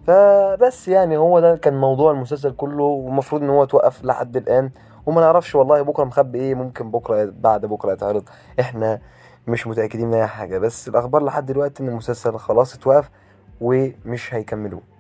فبس 0.07 0.89
يعني 0.89 1.17
هو 1.17 1.41
ده 1.41 1.57
كان 1.57 1.81
موضوع 1.81 2.13
المسلسل 2.13 2.51
كله 2.51 2.83
والمفروض 2.83 3.43
إن 3.43 3.51
هو 3.51 3.65
توقف 3.65 4.05
لحد 4.05 4.37
الآن. 4.37 4.71
وما 5.07 5.21
نعرفش 5.21 5.55
والله 5.55 5.83
بكرة 5.83 6.05
مخبي 6.05 6.39
إيه 6.39 6.55
ممكن 6.55 6.91
بكرة 6.91 7.33
بعد 7.41 7.67
بكرة 7.67 7.93
يتعرض. 7.93 8.29
إحنا 8.61 9.01
مش 9.47 9.67
متأكدين 9.67 10.09
من 10.09 10.15
أي 10.15 10.27
حاجة 10.27 10.59
بس 10.59 10.89
الأخبار 10.89 11.25
لحد 11.25 11.47
دلوقتي 11.47 11.83
إن 11.83 11.89
المسلسل 11.89 12.37
خلاص 12.37 12.75
اتوقف. 12.75 13.11
ومش 13.61 14.35
هيكملوه. 14.35 14.96